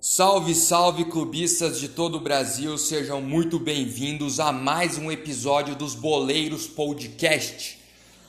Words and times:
Salve, 0.00 0.54
salve 0.54 1.06
clubistas 1.06 1.80
de 1.80 1.88
todo 1.88 2.18
o 2.18 2.20
Brasil, 2.20 2.78
sejam 2.78 3.20
muito 3.20 3.58
bem-vindos 3.58 4.38
a 4.38 4.52
mais 4.52 4.96
um 4.96 5.10
episódio 5.10 5.74
dos 5.74 5.96
Boleiros 5.96 6.68
Podcast. 6.68 7.80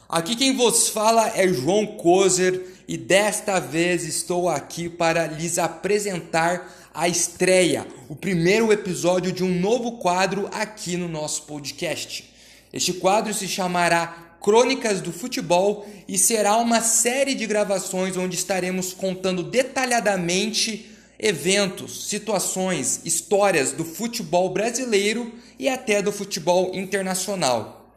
Aqui 0.09 0.35
quem 0.35 0.55
vos 0.57 0.89
fala 0.89 1.27
é 1.37 1.47
João 1.47 1.85
Kozer 1.85 2.65
e 2.87 2.97
desta 2.97 3.59
vez 3.59 4.03
estou 4.03 4.49
aqui 4.49 4.89
para 4.89 5.27
lhes 5.27 5.59
apresentar 5.59 6.73
a 6.91 7.07
estreia, 7.07 7.85
o 8.09 8.15
primeiro 8.15 8.71
episódio 8.73 9.31
de 9.31 9.43
um 9.43 9.59
novo 9.59 9.99
quadro 9.99 10.49
aqui 10.51 10.97
no 10.97 11.07
nosso 11.07 11.43
podcast. 11.43 12.34
Este 12.76 12.92
quadro 12.92 13.34
se 13.34 13.48
chamará 13.48 14.36
Crônicas 14.42 15.00
do 15.00 15.14
Futebol 15.14 15.88
e 16.10 16.18
será 16.18 16.57
uma 16.57 16.82
série 16.82 17.33
de 17.33 17.47
gravações 17.47 18.18
onde 18.18 18.36
estaremos 18.36 18.92
contando 18.92 19.42
detalhadamente 19.42 20.92
eventos, 21.18 22.10
situações, 22.10 23.00
histórias 23.06 23.71
do 23.71 23.86
futebol 23.86 24.50
brasileiro 24.50 25.33
e 25.57 25.69
até 25.69 26.02
do 26.02 26.11
futebol 26.11 26.71
internacional. 26.74 27.96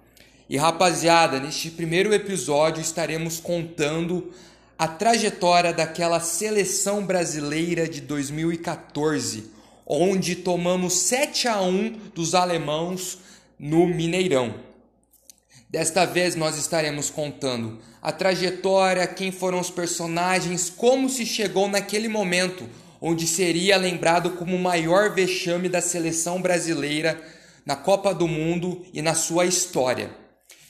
E 0.49 0.57
rapaziada, 0.57 1.41
neste 1.41 1.73
primeiro 1.73 2.15
episódio 2.15 2.81
estaremos 2.81 3.41
contando 3.41 4.33
a 4.79 4.87
trajetória 4.87 5.73
daquela 5.73 6.21
seleção 6.21 7.05
brasileira 7.05 7.89
de 7.89 8.01
2014, 8.01 9.51
onde 9.85 10.37
tomamos 10.37 10.95
7 11.01 11.49
a 11.49 11.61
1 11.61 12.13
dos 12.15 12.37
alemãos 12.37 13.19
no 13.59 13.85
Mineirão. 13.85 14.68
Desta 15.71 16.07
vez 16.07 16.35
nós 16.35 16.57
estaremos 16.57 17.11
contando 17.11 17.79
a 18.01 18.11
trajetória, 18.11 19.07
quem 19.07 19.31
foram 19.31 19.61
os 19.61 19.71
personagens, 19.71 20.71
como 20.71 21.11
se 21.11 21.27
chegou 21.27 21.69
naquele 21.69 22.09
momento 22.09 22.67
onde 23.01 23.27
seria 23.27 23.77
lembrado 23.77 24.31
como 24.31 24.57
o 24.57 24.59
maior 24.59 25.15
vexame 25.15 25.69
da 25.69 25.83
seleção 25.83 26.41
brasileira 26.41 27.21
na 27.67 27.77
Copa 27.77 28.15
do 28.15 28.27
Mundo 28.27 28.83
e 28.95 29.03
na 29.03 29.15
sua 29.15 29.45
história. 29.45 30.11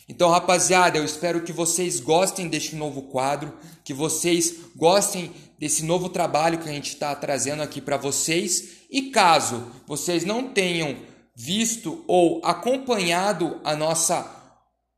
Então, 0.09 0.31
rapaziada, 0.31 0.99
eu 0.99 1.05
espero 1.05 1.43
que 1.43 1.53
vocês 1.53 2.01
gostem 2.01 2.49
deste 2.49 2.75
novo 2.75 3.03
quadro, 3.03 3.55
que 3.85 3.95
vocês 3.95 4.53
gostem 4.75 5.31
desse 5.59 5.85
novo 5.85 6.09
trabalho 6.09 6.59
que 6.59 6.69
a 6.69 6.73
gente 6.73 6.89
está 6.89 7.15
trazendo 7.15 7.63
aqui 7.63 7.81
para 7.81 7.97
vocês. 7.97 8.87
E 8.91 9.11
caso 9.11 9.71
vocês 9.87 10.25
não 10.25 10.49
tenham 10.49 10.97
visto 11.37 12.05
ou 12.09 12.41
acompanhado 12.43 13.61
a 13.63 13.77
nossa 13.77 14.38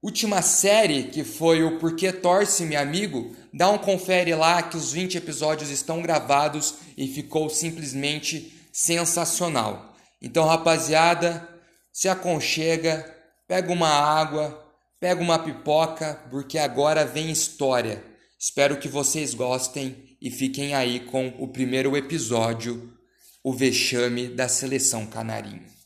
última 0.02 0.42
série, 0.42 1.04
que 1.04 1.24
foi 1.24 1.62
o 1.62 1.78
Porquê 1.78 2.12
Torce, 2.12 2.64
meu 2.64 2.80
amigo, 2.80 3.34
dá 3.52 3.70
um 3.70 3.78
confere 3.78 4.34
lá 4.34 4.62
que 4.62 4.76
os 4.76 4.92
20 4.92 5.18
episódios 5.18 5.70
estão 5.70 6.00
gravados 6.00 6.76
e 6.96 7.06
ficou 7.06 7.48
simplesmente 7.50 8.52
sensacional. 8.72 9.94
Então, 10.22 10.46
rapaziada, 10.46 11.48
se 11.92 12.08
aconchega, 12.08 13.04
pega 13.46 13.72
uma 13.72 13.88
água, 13.88 14.64
pega 14.98 15.20
uma 15.20 15.38
pipoca, 15.38 16.20
porque 16.30 16.58
agora 16.58 17.04
vem 17.04 17.30
história. 17.30 18.04
Espero 18.38 18.78
que 18.78 18.88
vocês 18.88 19.34
gostem 19.34 20.16
e 20.20 20.30
fiquem 20.30 20.74
aí 20.74 21.00
com 21.00 21.28
o 21.38 21.48
primeiro 21.48 21.96
episódio, 21.96 22.96
o 23.42 23.52
vexame 23.52 24.28
da 24.28 24.48
seleção 24.48 25.06
canarinho. 25.06 25.79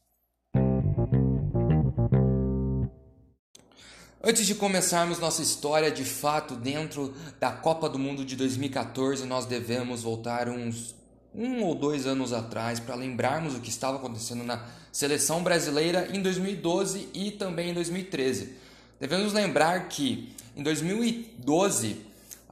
Antes 4.26 4.46
de 4.46 4.54
começarmos 4.54 5.18
nossa 5.18 5.42
história 5.42 5.90
de 5.90 6.02
fato 6.02 6.56
dentro 6.56 7.14
da 7.38 7.52
Copa 7.52 7.90
do 7.90 7.98
Mundo 7.98 8.24
de 8.24 8.34
2014, 8.36 9.26
nós 9.26 9.44
devemos 9.44 10.02
voltar 10.02 10.48
uns 10.48 10.94
um 11.34 11.62
ou 11.62 11.74
dois 11.74 12.06
anos 12.06 12.32
atrás 12.32 12.80
para 12.80 12.94
lembrarmos 12.94 13.54
o 13.54 13.60
que 13.60 13.68
estava 13.68 13.98
acontecendo 13.98 14.42
na 14.42 14.64
seleção 14.90 15.42
brasileira 15.42 16.08
em 16.10 16.22
2012 16.22 17.10
e 17.12 17.32
também 17.32 17.68
em 17.68 17.74
2013. 17.74 18.54
Devemos 18.98 19.34
lembrar 19.34 19.88
que 19.88 20.32
em 20.56 20.62
2012, 20.62 22.00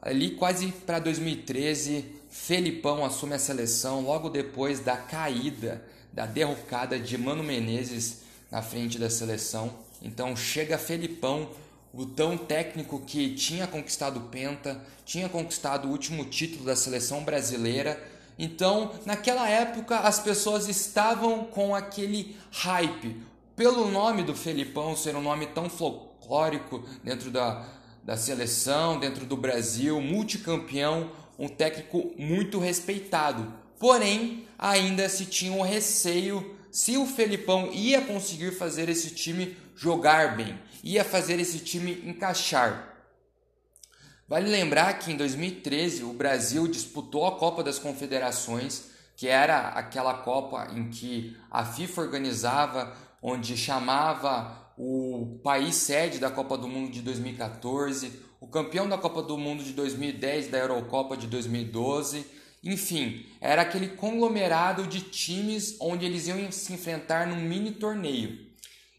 ali 0.02 0.32
quase 0.32 0.66
para 0.84 0.98
2013, 0.98 2.04
Felipão 2.28 3.02
assume 3.02 3.32
a 3.32 3.38
seleção 3.38 4.02
logo 4.02 4.28
depois 4.28 4.78
da 4.78 4.98
caída, 4.98 5.82
da 6.12 6.26
derrocada 6.26 6.98
de 6.98 7.16
Mano 7.16 7.42
Menezes 7.42 8.20
na 8.52 8.60
frente 8.60 8.98
da 8.98 9.08
seleção. 9.08 9.72
Então 10.02 10.36
chega 10.36 10.76
Felipão 10.76 11.48
o 11.92 12.04
tão 12.04 12.36
técnico 12.36 13.00
que 13.00 13.34
tinha 13.34 13.66
conquistado 13.66 14.18
o 14.18 14.22
Penta, 14.24 14.80
tinha 15.04 15.28
conquistado 15.28 15.88
o 15.88 15.90
último 15.90 16.26
título 16.26 16.66
da 16.66 16.76
seleção 16.76 17.24
brasileira. 17.24 18.02
Então, 18.38 18.92
naquela 19.04 19.48
época, 19.48 19.98
as 19.98 20.18
pessoas 20.18 20.68
estavam 20.68 21.44
com 21.44 21.74
aquele 21.74 22.36
hype. 22.50 23.22
Pelo 23.54 23.90
nome 23.90 24.22
do 24.22 24.34
Felipão 24.34 24.96
ser 24.96 25.14
um 25.14 25.20
nome 25.20 25.46
tão 25.48 25.68
folclórico 25.68 26.82
dentro 27.04 27.30
da, 27.30 27.66
da 28.02 28.16
seleção, 28.16 28.98
dentro 28.98 29.26
do 29.26 29.36
Brasil, 29.36 30.00
multicampeão, 30.00 31.10
um 31.38 31.48
técnico 31.48 32.12
muito 32.18 32.58
respeitado. 32.58 33.52
Porém, 33.78 34.46
ainda 34.58 35.08
se 35.10 35.26
tinha 35.26 35.52
um 35.52 35.62
receio 35.62 36.56
se 36.72 36.96
o 36.96 37.06
Felipão 37.06 37.70
ia 37.72 38.00
conseguir 38.00 38.50
fazer 38.50 38.88
esse 38.88 39.10
time 39.10 39.56
jogar 39.76 40.36
bem 40.36 40.58
ia 40.82 41.04
fazer 41.04 41.38
esse 41.38 41.60
time 41.60 42.02
encaixar. 42.04 42.88
Vale 44.28 44.50
lembrar 44.50 44.98
que 44.98 45.12
em 45.12 45.16
2013 45.16 46.02
o 46.02 46.12
Brasil 46.12 46.66
disputou 46.66 47.26
a 47.26 47.36
Copa 47.36 47.62
das 47.62 47.78
Confederações, 47.78 48.90
que 49.16 49.28
era 49.28 49.68
aquela 49.68 50.14
Copa 50.14 50.68
em 50.74 50.88
que 50.88 51.36
a 51.50 51.64
FIFA 51.64 52.02
organizava, 52.02 52.96
onde 53.22 53.56
chamava 53.56 54.72
o 54.76 55.38
país 55.44 55.76
sede 55.76 56.18
da 56.18 56.30
Copa 56.30 56.56
do 56.56 56.66
Mundo 56.66 56.90
de 56.90 57.02
2014, 57.02 58.20
o 58.40 58.48
campeão 58.48 58.88
da 58.88 58.98
Copa 58.98 59.22
do 59.22 59.36
Mundo 59.36 59.62
de 59.62 59.72
2010, 59.74 60.48
da 60.48 60.58
Eurocopa 60.58 61.16
de 61.16 61.26
2012. 61.26 62.41
Enfim, 62.64 63.26
era 63.40 63.62
aquele 63.62 63.88
conglomerado 63.88 64.86
de 64.86 65.00
times 65.00 65.76
onde 65.80 66.06
eles 66.06 66.28
iam 66.28 66.52
se 66.52 66.72
enfrentar 66.72 67.26
num 67.26 67.40
mini 67.40 67.72
torneio. 67.72 68.38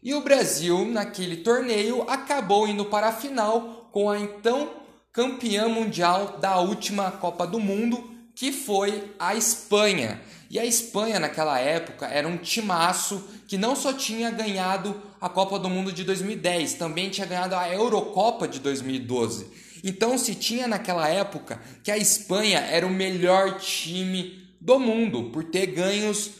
E 0.02 0.12
o 0.12 0.20
Brasil, 0.20 0.84
naquele 0.84 1.38
torneio, 1.38 2.02
acabou 2.02 2.68
indo 2.68 2.84
para 2.84 3.08
a 3.08 3.12
final 3.12 3.88
com 3.90 4.10
a 4.10 4.20
então 4.20 4.70
campeã 5.10 5.66
mundial 5.66 6.38
da 6.38 6.58
última 6.58 7.10
Copa 7.10 7.46
do 7.46 7.58
Mundo, 7.58 8.10
que 8.34 8.52
foi 8.52 9.14
a 9.18 9.34
Espanha. 9.34 10.20
E 10.50 10.58
a 10.58 10.66
Espanha, 10.66 11.18
naquela 11.18 11.58
época, 11.58 12.06
era 12.06 12.28
um 12.28 12.36
timaço 12.36 13.26
que 13.48 13.56
não 13.56 13.74
só 13.74 13.94
tinha 13.94 14.30
ganhado 14.30 15.00
a 15.18 15.28
Copa 15.28 15.58
do 15.58 15.70
Mundo 15.70 15.90
de 15.90 16.04
2010, 16.04 16.74
também 16.74 17.08
tinha 17.08 17.26
ganhado 17.26 17.54
a 17.54 17.66
Eurocopa 17.72 18.46
de 18.46 18.58
2012. 18.58 19.63
Então 19.84 20.16
se 20.16 20.34
tinha 20.34 20.66
naquela 20.66 21.06
época 21.08 21.60
que 21.84 21.90
a 21.90 21.98
Espanha 21.98 22.60
era 22.60 22.86
o 22.86 22.90
melhor 22.90 23.58
time 23.58 24.56
do 24.58 24.80
mundo 24.80 25.30
por 25.30 25.44
ter 25.44 25.66
ganhos 25.66 26.30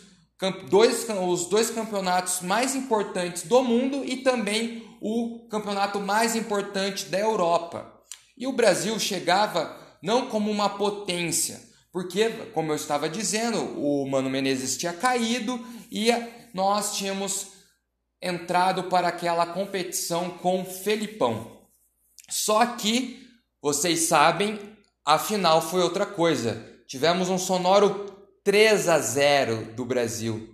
dois, 0.69 1.07
os 1.09 1.47
dois 1.47 1.71
campeonatos 1.71 2.41
mais 2.41 2.75
importantes 2.75 3.43
do 3.43 3.63
mundo 3.63 4.03
e 4.03 4.17
também 4.19 4.83
o 5.01 5.47
campeonato 5.51 6.01
mais 6.01 6.35
importante 6.35 7.07
da 7.07 7.19
Europa. 7.19 7.93
E 8.37 8.47
o 8.47 8.53
Brasil 8.53 8.99
chegava 8.99 9.79
não 10.03 10.29
como 10.29 10.51
uma 10.51 10.71
potência, 10.71 11.61
porque, 11.93 12.29
como 12.53 12.73
eu 12.73 12.77
estava 12.77 13.09
dizendo, 13.09 13.59
o 13.79 14.07
Mano 14.09 14.29
Menezes 14.29 14.77
tinha 14.77 14.93
caído 14.93 15.65
e 15.91 16.09
nós 16.53 16.97
tínhamos 16.97 17.49
entrado 18.21 18.85
para 18.85 19.09
aquela 19.09 19.47
competição 19.47 20.31
com 20.31 20.63
o 20.63 20.65
Felipão. 20.65 21.69
Só 22.29 22.65
que, 22.67 23.24
vocês 23.65 24.01
sabem, 24.01 24.61
a 25.07 25.19
final 25.19 25.63
foi 25.63 25.81
outra 25.81 26.05
coisa. 26.05 26.63
Tivemos 26.87 27.31
um 27.31 27.39
sonoro 27.39 28.15
3 28.45 28.91
a 28.91 28.99
0 28.99 29.73
do 29.75 29.87
Brasil. 29.87 30.51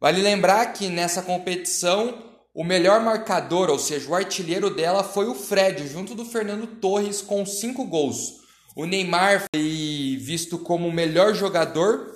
Vale 0.00 0.22
lembrar 0.22 0.72
que 0.72 0.88
nessa 0.88 1.20
competição 1.20 2.32
o 2.54 2.64
melhor 2.64 3.02
marcador, 3.02 3.68
ou 3.68 3.78
seja, 3.78 4.08
o 4.08 4.14
artilheiro 4.14 4.70
dela 4.70 5.04
foi 5.04 5.26
o 5.26 5.34
Fred, 5.34 5.86
junto 5.86 6.14
do 6.14 6.24
Fernando 6.24 6.66
Torres 6.66 7.20
com 7.20 7.44
5 7.44 7.84
gols. 7.84 8.38
O 8.74 8.86
Neymar 8.86 9.44
foi 9.54 10.16
visto 10.18 10.58
como 10.60 10.88
o 10.88 10.92
melhor 10.92 11.34
jogador 11.34 12.10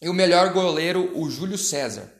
e 0.00 0.08
o 0.08 0.14
melhor 0.14 0.50
goleiro, 0.54 1.12
o 1.14 1.28
Júlio 1.28 1.58
César. 1.58 2.10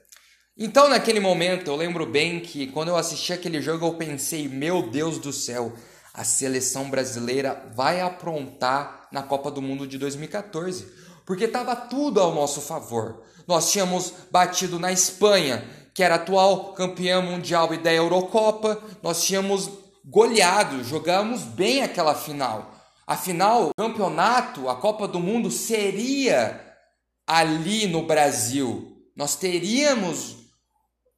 Então, 0.54 0.90
naquele 0.90 1.18
momento, 1.18 1.68
eu 1.68 1.76
lembro 1.76 2.04
bem 2.04 2.40
que 2.40 2.66
quando 2.66 2.88
eu 2.88 2.96
assisti 2.96 3.32
aquele 3.32 3.62
jogo, 3.62 3.86
eu 3.86 3.94
pensei: 3.94 4.46
meu 4.48 4.90
Deus 4.90 5.18
do 5.18 5.32
céu, 5.32 5.72
a 6.14 6.22
seleção 6.22 6.88
brasileira 6.88 7.68
vai 7.74 8.00
aprontar 8.00 9.08
na 9.10 9.20
Copa 9.20 9.50
do 9.50 9.60
Mundo 9.60 9.84
de 9.84 9.98
2014 9.98 10.86
porque 11.26 11.44
estava 11.44 11.74
tudo 11.74 12.20
ao 12.20 12.34
nosso 12.34 12.60
favor. 12.60 13.22
Nós 13.46 13.72
tínhamos 13.72 14.12
batido 14.30 14.78
na 14.78 14.92
Espanha, 14.92 15.64
que 15.92 16.02
era 16.02 16.16
atual 16.16 16.72
campeã 16.74 17.20
mundial 17.20 17.72
e 17.74 17.78
da 17.78 17.92
Eurocopa. 17.92 18.80
Nós 19.02 19.24
tínhamos 19.24 19.70
goleado, 20.04 20.84
jogamos 20.84 21.42
bem 21.42 21.82
aquela 21.82 22.14
final. 22.14 22.74
Afinal, 23.06 23.68
o 23.68 23.74
campeonato, 23.76 24.68
a 24.68 24.76
Copa 24.76 25.08
do 25.08 25.18
Mundo 25.18 25.50
seria 25.50 26.60
ali 27.26 27.86
no 27.86 28.06
Brasil. 28.06 28.96
Nós 29.16 29.34
teríamos 29.34 30.36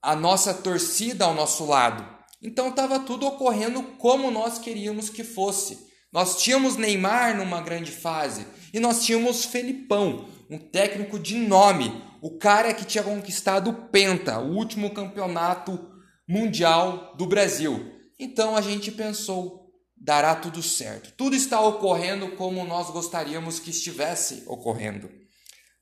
a 0.00 0.14
nossa 0.14 0.54
torcida 0.54 1.25
ao 1.25 1.34
nosso 1.34 1.66
lado. 1.66 2.15
Então 2.41 2.69
estava 2.69 2.99
tudo 3.00 3.27
ocorrendo 3.27 3.83
como 3.99 4.31
nós 4.31 4.59
queríamos 4.59 5.09
que 5.09 5.25
fosse. 5.25 5.87
Nós 6.12 6.43
tínhamos 6.43 6.77
Neymar 6.77 7.37
numa 7.37 7.61
grande 7.61 7.91
fase 7.91 8.47
e 8.73 8.81
nós 8.81 9.05
tínhamos 9.05 9.44
Felipão, 9.44 10.29
um 10.49 10.59
técnico 10.59 11.19
de 11.19 11.37
nome, 11.37 12.03
o 12.23 12.38
cara 12.38 12.73
que 12.73 12.85
tinha 12.85 13.05
conquistado 13.05 13.71
o 13.71 13.88
Penta, 13.88 14.38
o 14.38 14.55
último 14.55 14.91
campeonato 14.91 15.91
mundial 16.29 17.15
do 17.17 17.27
Brasil. 17.27 17.93
Então 18.19 18.56
a 18.56 18.61
gente 18.61 18.91
pensou, 18.91 19.71
dará 19.97 20.35
tudo 20.35 20.62
certo. 20.62 21.12
Tudo 21.17 21.37
está 21.37 21.61
ocorrendo 21.61 22.29
como 22.33 22.65
nós 22.65 22.91
gostaríamos 22.91 23.59
que 23.59 23.71
estivesse 23.71 24.43
ocorrendo. 24.47 25.11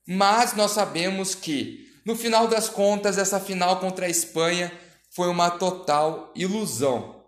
Mas 0.07 0.53
nós 0.53 0.71
sabemos 0.71 1.33
que, 1.33 1.85
no 2.05 2.15
final 2.15 2.47
das 2.47 2.69
contas, 2.69 3.17
essa 3.17 3.39
final 3.39 3.79
contra 3.79 4.05
a 4.05 4.09
Espanha 4.09 4.71
foi 5.15 5.29
uma 5.29 5.49
total 5.49 6.33
ilusão. 6.35 7.23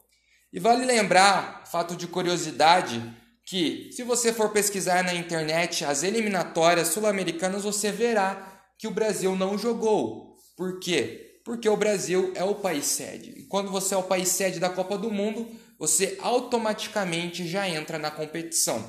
E 0.52 0.60
vale 0.60 0.86
lembrar, 0.86 1.64
fato 1.72 1.96
de 1.96 2.06
curiosidade, 2.06 3.02
que 3.46 3.90
se 3.94 4.04
você 4.04 4.34
for 4.34 4.50
pesquisar 4.50 5.06
na 5.06 5.14
internet 5.14 5.86
as 5.86 6.04
eliminatórias 6.04 6.90
sul-americanas, 6.90 7.64
você 7.64 7.90
verá 7.90 8.62
que 8.78 8.88
o 8.88 8.92
Brasil 8.92 9.38
não 9.38 9.58
jogou. 9.58 10.36
Por 10.58 10.82
quê? 10.82 11.40
Porque 11.46 11.70
o 11.70 11.78
Brasil 11.78 12.34
é 12.36 12.44
o 12.44 12.56
país 12.56 12.86
sede. 12.86 13.30
E 13.38 13.44
quando 13.44 13.72
você 13.72 13.96
é 13.96 13.98
o 13.98 14.04
país 14.04 14.28
sede 14.28 14.60
da 14.60 14.70
Copa 14.70 14.98
do 14.98 15.10
Mundo, 15.10 15.48
você 15.80 16.18
automaticamente 16.22 17.48
já 17.48 17.70
entra 17.70 17.98
na 17.98 18.12
competição. 18.12 18.84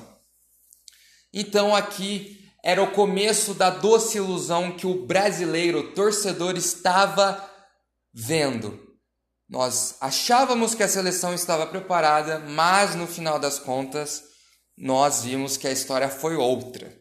Então 1.33 1.73
aqui 1.73 2.51
era 2.61 2.83
o 2.83 2.91
começo 2.91 3.53
da 3.53 3.69
doce 3.69 4.17
ilusão 4.17 4.73
que 4.73 4.85
o 4.85 5.05
brasileiro 5.05 5.93
torcedor 5.93 6.57
estava 6.57 7.49
vendo. 8.13 8.88
Nós 9.49 9.95
achávamos 9.99 10.75
que 10.75 10.83
a 10.83 10.87
seleção 10.87 11.33
estava 11.33 11.65
preparada, 11.65 12.37
mas 12.37 12.93
no 12.93 13.07
final 13.07 13.39
das 13.39 13.57
contas 13.57 14.23
nós 14.77 15.23
vimos 15.23 15.57
que 15.57 15.67
a 15.67 15.71
história 15.71 16.07
foi 16.07 16.35
outra. 16.35 16.95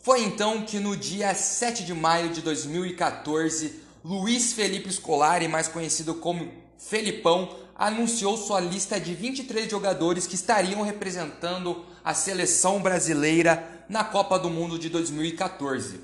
Foi 0.00 0.22
então 0.22 0.62
que 0.62 0.80
no 0.80 0.96
dia 0.96 1.32
7 1.34 1.84
de 1.84 1.94
maio 1.94 2.30
de 2.30 2.42
2014, 2.42 3.80
Luiz 4.04 4.52
Felipe 4.52 4.92
Scolari, 4.92 5.46
mais 5.46 5.68
conhecido 5.68 6.16
como 6.16 6.52
Felipão, 6.78 7.56
anunciou 7.76 8.36
sua 8.36 8.58
lista 8.58 8.98
de 8.98 9.14
23 9.14 9.70
jogadores 9.70 10.26
que 10.26 10.34
estariam 10.34 10.82
representando 10.82 11.86
a 12.04 12.12
seleção 12.12 12.80
brasileira 12.80 13.84
na 13.88 14.02
Copa 14.02 14.38
do 14.38 14.50
Mundo 14.50 14.78
de 14.78 14.88
2014. 14.88 16.00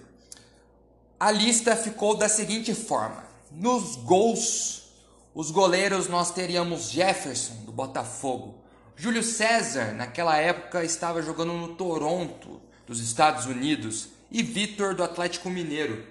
A 1.18 1.30
lista 1.30 1.74
ficou 1.74 2.16
da 2.16 2.28
seguinte 2.28 2.74
forma: 2.74 3.24
nos 3.50 3.96
gols, 3.96 4.81
os 5.34 5.50
goleiros 5.50 6.08
nós 6.08 6.30
teríamos 6.30 6.90
Jefferson 6.90 7.54
do 7.64 7.72
Botafogo, 7.72 8.62
Júlio 8.94 9.22
César, 9.22 9.92
naquela 9.92 10.36
época 10.36 10.84
estava 10.84 11.22
jogando 11.22 11.54
no 11.54 11.68
Toronto, 11.68 12.60
dos 12.86 13.00
Estados 13.00 13.46
Unidos, 13.46 14.08
e 14.30 14.42
Vitor 14.42 14.94
do 14.94 15.02
Atlético 15.02 15.48
Mineiro. 15.48 16.04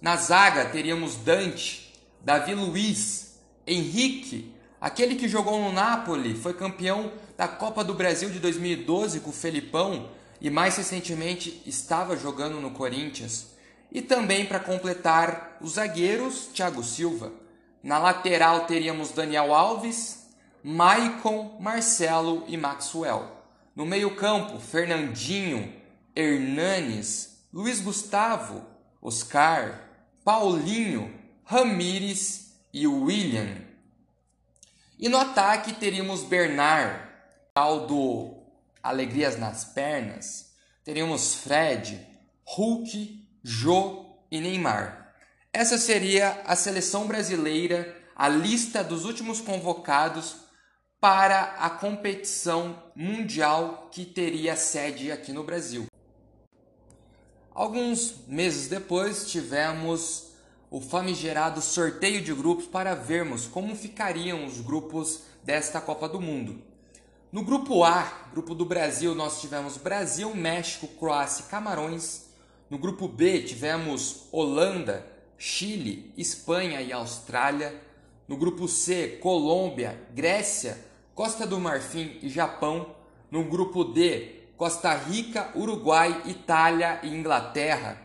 Na 0.00 0.16
zaga 0.16 0.64
teríamos 0.66 1.16
Dante, 1.16 1.92
Davi 2.22 2.54
Luiz, 2.54 3.38
Henrique, 3.66 4.54
aquele 4.80 5.16
que 5.16 5.28
jogou 5.28 5.60
no 5.60 5.72
Napoli, 5.72 6.34
foi 6.34 6.54
campeão 6.54 7.12
da 7.36 7.46
Copa 7.46 7.84
do 7.84 7.94
Brasil 7.94 8.30
de 8.30 8.38
2012 8.38 9.20
com 9.20 9.30
o 9.30 9.32
Felipão 9.32 10.08
e 10.40 10.48
mais 10.48 10.76
recentemente 10.76 11.62
estava 11.66 12.16
jogando 12.16 12.60
no 12.60 12.70
Corinthians. 12.70 13.48
E 13.92 14.00
também 14.00 14.46
para 14.46 14.60
completar 14.60 15.58
os 15.60 15.72
zagueiros, 15.72 16.48
Thiago 16.52 16.82
Silva. 16.82 17.32
Na 17.88 17.96
lateral 17.96 18.66
teríamos 18.66 19.12
Daniel 19.12 19.54
Alves, 19.54 20.28
Maicon, 20.62 21.56
Marcelo 21.58 22.44
e 22.46 22.54
Maxwell. 22.54 23.26
No 23.74 23.86
meio-campo, 23.86 24.60
Fernandinho, 24.60 25.72
Hernanes, 26.14 27.46
Luiz 27.50 27.80
Gustavo, 27.80 28.62
Oscar, 29.00 29.88
Paulinho, 30.22 31.18
Ramires 31.46 32.52
e 32.74 32.86
William. 32.86 33.56
E 34.98 35.08
no 35.08 35.16
ataque 35.16 35.72
teríamos 35.72 36.24
Bernard, 36.24 37.00
Aldo 37.54 38.36
Alegrias 38.82 39.38
nas 39.38 39.64
pernas. 39.64 40.52
Teríamos 40.84 41.36
Fred, 41.36 42.06
Hulk, 42.44 43.26
Jô 43.42 44.04
e 44.30 44.42
Neymar. 44.42 44.97
Essa 45.52 45.78
seria 45.78 46.42
a 46.44 46.54
seleção 46.54 47.06
brasileira, 47.06 47.96
a 48.14 48.28
lista 48.28 48.84
dos 48.84 49.04
últimos 49.04 49.40
convocados 49.40 50.36
para 51.00 51.54
a 51.58 51.70
competição 51.70 52.82
mundial 52.94 53.88
que 53.90 54.04
teria 54.04 54.56
sede 54.56 55.10
aqui 55.10 55.32
no 55.32 55.44
Brasil. 55.44 55.86
Alguns 57.50 58.26
meses 58.28 58.68
depois 58.68 59.30
tivemos 59.30 60.32
o 60.70 60.80
famigerado 60.80 61.62
sorteio 61.62 62.20
de 62.20 62.34
grupos 62.34 62.66
para 62.66 62.94
vermos 62.94 63.46
como 63.46 63.74
ficariam 63.74 64.44
os 64.44 64.60
grupos 64.60 65.22
desta 65.42 65.80
Copa 65.80 66.08
do 66.08 66.20
Mundo. 66.20 66.62
No 67.32 67.42
grupo 67.42 67.84
A, 67.84 68.28
grupo 68.32 68.54
do 68.54 68.64
Brasil, 68.64 69.14
nós 69.14 69.40
tivemos 69.40 69.76
Brasil, 69.76 70.34
México, 70.34 70.86
Croácia 70.86 71.44
e 71.44 71.50
Camarões. 71.50 72.26
No 72.68 72.78
grupo 72.78 73.08
B, 73.08 73.42
tivemos 73.42 74.24
Holanda, 74.30 75.17
Chile, 75.38 76.12
Espanha 76.16 76.82
e 76.82 76.92
Austrália. 76.92 77.80
No 78.26 78.36
grupo 78.36 78.66
C, 78.66 79.18
Colômbia, 79.22 79.98
Grécia, 80.12 80.76
Costa 81.14 81.46
do 81.46 81.58
Marfim 81.60 82.18
e 82.20 82.28
Japão. 82.28 82.94
No 83.30 83.44
grupo 83.44 83.84
D, 83.84 84.38
Costa 84.56 84.92
Rica, 84.94 85.52
Uruguai, 85.54 86.22
Itália 86.26 86.98
e 87.04 87.08
Inglaterra. 87.08 88.02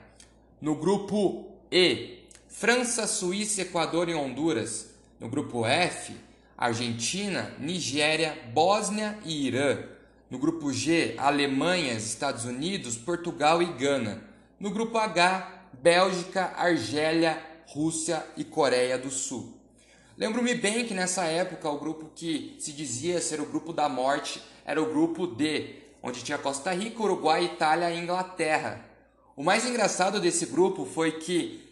No 0.61 0.75
grupo 0.75 1.51
E, 1.71 2.19
França, 2.47 3.07
Suíça, 3.07 3.63
Equador 3.63 4.07
e 4.07 4.13
Honduras. 4.13 4.93
No 5.19 5.27
grupo 5.27 5.65
F, 5.65 6.15
Argentina, 6.55 7.53
Nigéria, 7.59 8.37
Bósnia 8.53 9.17
e 9.25 9.47
Irã. 9.47 9.79
No 10.29 10.37
grupo 10.37 10.71
G, 10.71 11.15
Alemanha, 11.17 11.93
Estados 11.93 12.45
Unidos, 12.45 12.95
Portugal 12.95 13.61
e 13.61 13.73
Gana. 13.73 14.23
No 14.59 14.69
grupo 14.69 14.97
H, 14.97 15.62
Bélgica, 15.81 16.53
Argélia, 16.55 17.41
Rússia 17.67 18.25
e 18.37 18.43
Coreia 18.43 18.97
do 18.97 19.09
Sul. 19.09 19.57
Lembro-me 20.17 20.53
bem 20.53 20.85
que 20.85 20.93
nessa 20.93 21.23
época 21.25 21.69
o 21.69 21.79
grupo 21.79 22.11
que 22.15 22.55
se 22.59 22.71
dizia 22.71 23.19
ser 23.19 23.41
o 23.41 23.45
grupo 23.45 23.73
da 23.73 23.89
morte 23.89 24.41
era 24.63 24.81
o 24.81 24.85
grupo 24.85 25.25
D, 25.25 25.75
onde 26.01 26.23
tinha 26.23 26.37
Costa 26.37 26.71
Rica, 26.71 27.01
Uruguai, 27.01 27.45
Itália 27.45 27.89
e 27.91 27.99
Inglaterra. 27.99 28.85
O 29.35 29.43
mais 29.43 29.65
engraçado 29.65 30.19
desse 30.19 30.45
grupo 30.45 30.85
foi 30.85 31.13
que 31.13 31.63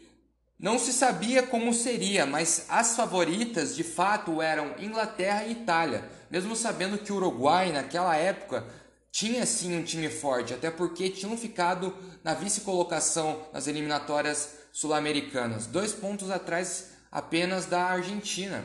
não 0.58 0.80
se 0.80 0.92
sabia 0.92 1.44
como 1.44 1.74
seria, 1.74 2.26
mas 2.26 2.66
as 2.70 2.96
favoritas 2.96 3.76
de 3.76 3.84
fato 3.84 4.42
eram 4.42 4.76
Inglaterra 4.80 5.44
e 5.46 5.52
Itália, 5.52 6.10
mesmo 6.30 6.56
sabendo 6.56 6.98
que 6.98 7.12
o 7.12 7.16
Uruguai 7.18 7.72
naquela 7.72 8.16
época 8.16 8.66
tinha 9.12 9.46
sim 9.46 9.76
um 9.76 9.84
time 9.84 10.10
forte, 10.10 10.54
até 10.54 10.72
porque 10.72 11.10
tinham 11.10 11.38
ficado 11.38 11.94
na 12.24 12.34
vice-colocação 12.34 13.46
nas 13.52 13.68
eliminatórias 13.68 14.56
sul-americanas, 14.72 15.68
dois 15.68 15.92
pontos 15.92 16.32
atrás 16.32 16.92
apenas 17.12 17.66
da 17.66 17.84
Argentina. 17.84 18.64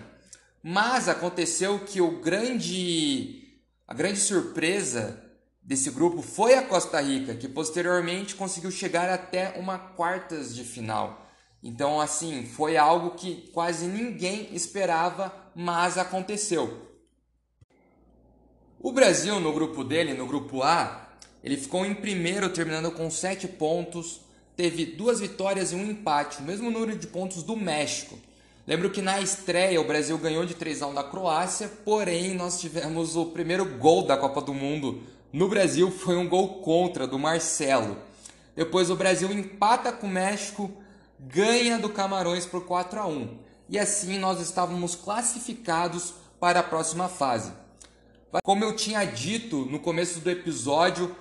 Mas 0.62 1.08
aconteceu 1.08 1.80
que 1.80 2.00
o 2.00 2.20
grande 2.20 3.42
a 3.88 3.94
grande 3.94 4.18
surpresa 4.18 5.22
desse 5.62 5.90
grupo 5.90 6.22
foi 6.22 6.54
a 6.54 6.62
Costa 6.62 7.00
Rica, 7.00 7.34
que 7.34 7.48
posteriormente 7.48 8.34
conseguiu 8.34 8.70
chegar 8.70 9.08
até 9.08 9.58
uma 9.58 9.78
quartas 9.78 10.54
de 10.54 10.64
final. 10.64 11.24
Então, 11.62 12.00
assim, 12.00 12.44
foi 12.46 12.76
algo 12.76 13.16
que 13.16 13.50
quase 13.52 13.86
ninguém 13.86 14.48
esperava, 14.54 15.32
mas 15.54 15.98
aconteceu. 15.98 16.95
O 18.80 18.92
Brasil, 18.92 19.40
no 19.40 19.52
grupo 19.52 19.82
dele, 19.82 20.14
no 20.14 20.26
grupo 20.26 20.62
A, 20.62 21.08
ele 21.42 21.56
ficou 21.56 21.84
em 21.84 21.94
primeiro, 21.94 22.48
terminando 22.48 22.90
com 22.90 23.10
sete 23.10 23.48
pontos. 23.48 24.20
Teve 24.56 24.84
duas 24.86 25.20
vitórias 25.20 25.72
e 25.72 25.74
um 25.74 25.90
empate, 25.90 26.38
o 26.38 26.44
mesmo 26.44 26.70
número 26.70 26.96
de 26.96 27.06
pontos 27.06 27.42
do 27.42 27.56
México. 27.56 28.18
Lembro 28.66 28.90
que 28.90 29.02
na 29.02 29.20
estreia 29.20 29.80
o 29.80 29.86
Brasil 29.86 30.16
ganhou 30.18 30.44
de 30.44 30.54
3 30.54 30.82
a 30.82 30.86
1 30.88 30.94
da 30.94 31.04
Croácia, 31.04 31.68
porém 31.84 32.34
nós 32.34 32.60
tivemos 32.60 33.16
o 33.16 33.26
primeiro 33.26 33.64
gol 33.78 34.02
da 34.02 34.16
Copa 34.16 34.40
do 34.40 34.52
Mundo 34.52 35.02
no 35.36 35.48
Brasil 35.48 35.90
foi 35.90 36.16
um 36.16 36.26
gol 36.26 36.60
contra 36.60 37.06
do 37.06 37.18
Marcelo. 37.18 37.98
Depois 38.54 38.88
o 38.88 38.96
Brasil 38.96 39.30
empata 39.30 39.92
com 39.92 40.06
o 40.06 40.10
México 40.10 40.70
ganha 41.20 41.78
do 41.78 41.90
Camarões 41.90 42.46
por 42.46 42.64
4 42.64 43.00
a 43.00 43.06
1. 43.06 43.38
E 43.68 43.78
assim 43.78 44.18
nós 44.18 44.40
estávamos 44.40 44.94
classificados 44.94 46.14
para 46.40 46.60
a 46.60 46.62
próxima 46.62 47.06
fase. 47.06 47.52
Como 48.42 48.64
eu 48.64 48.74
tinha 48.74 49.04
dito 49.04 49.66
no 49.66 49.78
começo 49.78 50.20
do 50.20 50.30
episódio, 50.30 51.14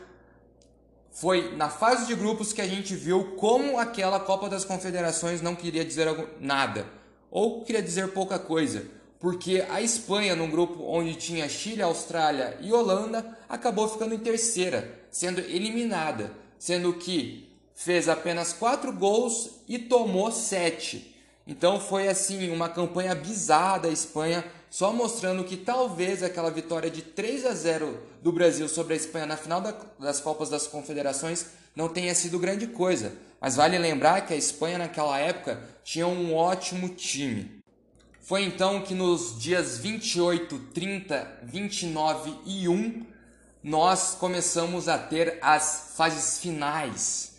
foi 1.11 1.55
na 1.55 1.69
fase 1.69 2.07
de 2.07 2.15
grupos 2.15 2.51
que 2.51 2.61
a 2.61 2.67
gente 2.67 2.95
viu 2.95 3.35
como 3.37 3.79
aquela 3.79 4.19
Copa 4.19 4.49
das 4.49 4.65
Confederações 4.65 5.41
não 5.41 5.55
queria 5.55 5.85
dizer 5.85 6.07
nada, 6.39 6.85
ou 7.31 7.63
queria 7.63 7.81
dizer 7.81 8.09
pouca 8.09 8.37
coisa, 8.37 8.85
porque 9.19 9.65
a 9.69 9.81
Espanha, 9.81 10.35
num 10.35 10.49
grupo 10.49 10.83
onde 10.83 11.15
tinha 11.15 11.47
Chile, 11.47 11.81
Austrália 11.81 12.57
e 12.61 12.71
Holanda, 12.73 13.37
acabou 13.47 13.87
ficando 13.87 14.13
em 14.13 14.19
terceira, 14.19 14.99
sendo 15.09 15.39
eliminada, 15.39 16.31
sendo 16.59 16.93
que 16.93 17.49
fez 17.73 18.09
apenas 18.09 18.53
quatro 18.53 18.91
gols 18.91 19.61
e 19.67 19.79
tomou 19.79 20.31
sete. 20.31 21.15
Então 21.47 21.79
foi 21.79 22.07
assim 22.07 22.49
uma 22.49 22.69
campanha 22.69 23.13
bizarra 23.13 23.79
da 23.79 23.89
Espanha, 23.89 24.43
só 24.75 24.91
mostrando 24.91 25.45
que 25.45 25.55
talvez 25.55 26.21
aquela 26.21 26.51
vitória 26.51 26.91
de 26.91 27.01
3 27.01 27.45
a 27.45 27.53
0 27.53 27.97
do 28.21 28.29
Brasil 28.29 28.67
sobre 28.67 28.93
a 28.93 28.97
Espanha 28.97 29.25
na 29.25 29.37
final 29.37 29.63
das 29.97 30.19
Copas 30.19 30.49
das 30.49 30.67
Confederações 30.67 31.45
não 31.73 31.87
tenha 31.87 32.13
sido 32.13 32.37
grande 32.37 32.67
coisa. 32.67 33.13
Mas 33.39 33.55
vale 33.55 33.77
lembrar 33.77 34.27
que 34.27 34.33
a 34.33 34.35
Espanha 34.35 34.77
naquela 34.77 35.17
época 35.17 35.61
tinha 35.81 36.05
um 36.05 36.35
ótimo 36.35 36.89
time. 36.89 37.63
Foi 38.19 38.43
então 38.43 38.81
que 38.81 38.93
nos 38.93 39.39
dias 39.39 39.77
28, 39.77 40.59
30, 40.73 41.39
29 41.43 42.33
e 42.45 42.67
1 42.67 43.05
nós 43.63 44.17
começamos 44.19 44.89
a 44.89 44.97
ter 44.97 45.39
as 45.41 45.93
fases 45.95 46.39
finais 46.39 47.35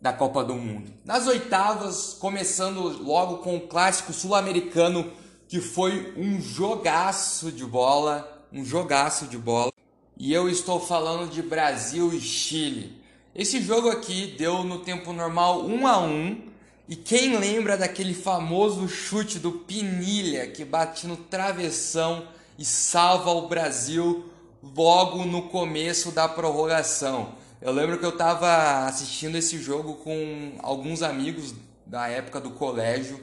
da 0.00 0.12
Copa 0.12 0.42
do 0.42 0.56
Mundo. 0.56 0.92
Nas 1.04 1.28
oitavas, 1.28 2.16
começando 2.18 2.80
logo 3.04 3.38
com 3.38 3.56
o 3.56 3.68
clássico 3.68 4.12
sul-americano, 4.12 5.12
que 5.52 5.60
foi 5.60 6.14
um 6.16 6.40
jogaço 6.40 7.52
de 7.52 7.62
bola, 7.66 8.42
um 8.50 8.64
jogaço 8.64 9.26
de 9.26 9.36
bola. 9.36 9.70
E 10.16 10.32
eu 10.32 10.48
estou 10.48 10.80
falando 10.80 11.30
de 11.30 11.42
Brasil 11.42 12.10
e 12.10 12.18
Chile. 12.22 12.98
Esse 13.34 13.60
jogo 13.60 13.90
aqui 13.90 14.34
deu 14.38 14.64
no 14.64 14.78
tempo 14.78 15.12
normal 15.12 15.66
1 15.66 15.86
a 15.86 15.98
1 15.98 16.42
e 16.88 16.96
quem 16.96 17.36
lembra 17.36 17.76
daquele 17.76 18.14
famoso 18.14 18.88
chute 18.88 19.38
do 19.38 19.52
Pinilha 19.52 20.46
que 20.46 20.64
bate 20.64 21.06
no 21.06 21.18
travessão 21.18 22.26
e 22.58 22.64
salva 22.64 23.32
o 23.32 23.46
Brasil 23.46 24.30
logo 24.74 25.26
no 25.26 25.50
começo 25.50 26.12
da 26.12 26.26
prorrogação? 26.26 27.34
Eu 27.60 27.72
lembro 27.72 27.98
que 27.98 28.06
eu 28.06 28.08
estava 28.08 28.86
assistindo 28.86 29.36
esse 29.36 29.58
jogo 29.58 29.96
com 29.96 30.54
alguns 30.62 31.02
amigos 31.02 31.54
da 31.84 32.08
época 32.08 32.40
do 32.40 32.52
colégio 32.52 33.22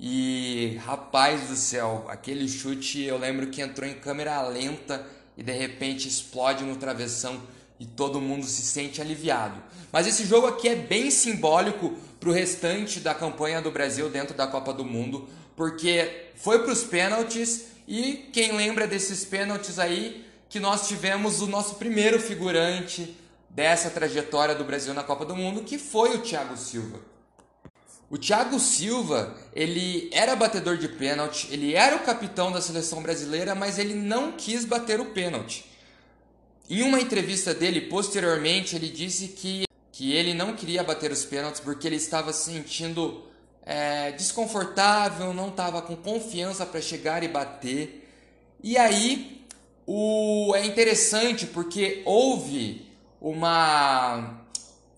e 0.00 0.78
rapaz 0.84 1.48
do 1.48 1.56
céu, 1.56 2.06
aquele 2.08 2.48
chute 2.48 3.02
eu 3.02 3.18
lembro 3.18 3.48
que 3.48 3.60
entrou 3.60 3.88
em 3.88 3.94
câmera 3.94 4.40
lenta 4.42 5.04
e 5.36 5.42
de 5.42 5.52
repente 5.52 6.06
explode 6.06 6.64
no 6.64 6.76
travessão 6.76 7.42
e 7.80 7.86
todo 7.86 8.20
mundo 8.20 8.46
se 8.46 8.62
sente 8.62 9.00
aliviado. 9.00 9.60
Mas 9.90 10.06
esse 10.06 10.24
jogo 10.24 10.46
aqui 10.46 10.68
é 10.68 10.76
bem 10.76 11.10
simbólico 11.10 11.96
para 12.20 12.28
o 12.28 12.32
restante 12.32 13.00
da 13.00 13.14
campanha 13.14 13.60
do 13.60 13.70
Brasil 13.70 14.08
dentro 14.08 14.36
da 14.36 14.46
Copa 14.46 14.72
do 14.72 14.84
Mundo, 14.84 15.28
porque 15.56 16.30
foi 16.36 16.60
para 16.60 16.72
os 16.72 16.84
pênaltis 16.84 17.66
e 17.86 18.28
quem 18.32 18.52
lembra 18.52 18.86
desses 18.86 19.24
pênaltis 19.24 19.78
aí 19.78 20.26
que 20.48 20.60
nós 20.60 20.86
tivemos 20.86 21.40
o 21.40 21.46
nosso 21.46 21.74
primeiro 21.74 22.20
figurante 22.20 23.16
dessa 23.50 23.90
trajetória 23.90 24.54
do 24.54 24.64
Brasil 24.64 24.94
na 24.94 25.02
Copa 25.02 25.24
do 25.24 25.34
Mundo, 25.34 25.62
que 25.62 25.78
foi 25.78 26.14
o 26.14 26.22
Thiago 26.22 26.56
Silva. 26.56 27.00
O 28.10 28.16
Thiago 28.16 28.58
Silva, 28.58 29.36
ele 29.54 30.08
era 30.12 30.34
batedor 30.34 30.78
de 30.78 30.88
pênalti, 30.88 31.46
ele 31.50 31.74
era 31.74 31.96
o 31.96 32.04
capitão 32.04 32.50
da 32.50 32.60
seleção 32.60 33.02
brasileira, 33.02 33.54
mas 33.54 33.78
ele 33.78 33.94
não 33.94 34.32
quis 34.32 34.64
bater 34.64 34.98
o 34.98 35.06
pênalti. 35.06 35.66
Em 36.70 36.82
uma 36.82 37.00
entrevista 37.00 37.52
dele, 37.52 37.82
posteriormente, 37.82 38.74
ele 38.74 38.88
disse 38.88 39.28
que, 39.28 39.64
que 39.92 40.12
ele 40.12 40.32
não 40.32 40.54
queria 40.54 40.82
bater 40.82 41.12
os 41.12 41.24
pênaltis 41.24 41.60
porque 41.60 41.86
ele 41.86 41.96
estava 41.96 42.32
se 42.32 42.50
sentindo 42.50 43.24
é, 43.62 44.12
desconfortável, 44.12 45.34
não 45.34 45.48
estava 45.48 45.82
com 45.82 45.94
confiança 45.94 46.64
para 46.64 46.80
chegar 46.80 47.22
e 47.22 47.28
bater. 47.28 48.08
E 48.62 48.78
aí, 48.78 49.46
o, 49.86 50.54
é 50.56 50.64
interessante 50.64 51.46
porque 51.46 52.02
houve 52.06 52.86
uma, 53.20 54.40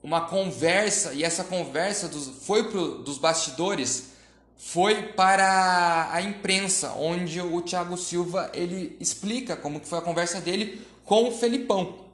uma 0.02 0.22
conversa, 0.22 1.12
e 1.12 1.22
essa 1.22 1.44
conversa 1.44 2.08
dos, 2.08 2.44
foi 2.44 2.70
pro, 2.70 2.98
dos 2.98 3.18
bastidores, 3.18 4.10
foi 4.56 5.02
para 5.12 6.10
a 6.12 6.20
imprensa, 6.20 6.92
onde 6.92 7.40
o 7.40 7.60
Thiago 7.62 7.96
Silva 7.96 8.50
ele 8.54 8.96
explica 9.00 9.56
como 9.56 9.80
que 9.80 9.88
foi 9.88 9.98
a 9.98 10.02
conversa 10.02 10.40
dele 10.40 10.80
com 11.04 11.28
o 11.28 11.32
Felipão. 11.32 12.10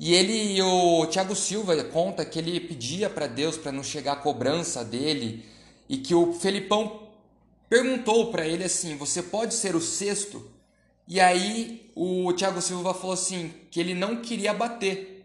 E 0.00 0.14
ele, 0.14 0.60
o 0.62 1.06
Thiago 1.06 1.34
Silva 1.34 1.82
conta 1.84 2.24
que 2.24 2.38
ele 2.38 2.60
pedia 2.60 3.10
para 3.10 3.26
Deus 3.26 3.56
para 3.56 3.72
não 3.72 3.82
chegar 3.82 4.12
a 4.12 4.16
cobrança 4.16 4.84
dele 4.84 5.44
e 5.88 5.96
que 5.98 6.14
o 6.14 6.32
Felipão 6.32 7.08
perguntou 7.68 8.30
para 8.30 8.46
ele 8.46 8.62
assim: 8.62 8.96
"Você 8.96 9.22
pode 9.22 9.54
ser 9.54 9.74
o 9.74 9.80
sexto?" 9.80 10.50
E 11.06 11.18
aí 11.18 11.90
o 11.96 12.32
Thiago 12.32 12.60
Silva 12.60 12.94
falou 12.94 13.14
assim 13.14 13.52
que 13.70 13.80
ele 13.80 13.94
não 13.94 14.22
queria 14.22 14.52
bater, 14.52 15.17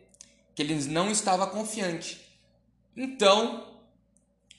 que 0.55 0.61
ele 0.61 0.75
não 0.85 1.09
estava 1.09 1.47
confiante. 1.47 2.21
Então, 2.95 3.81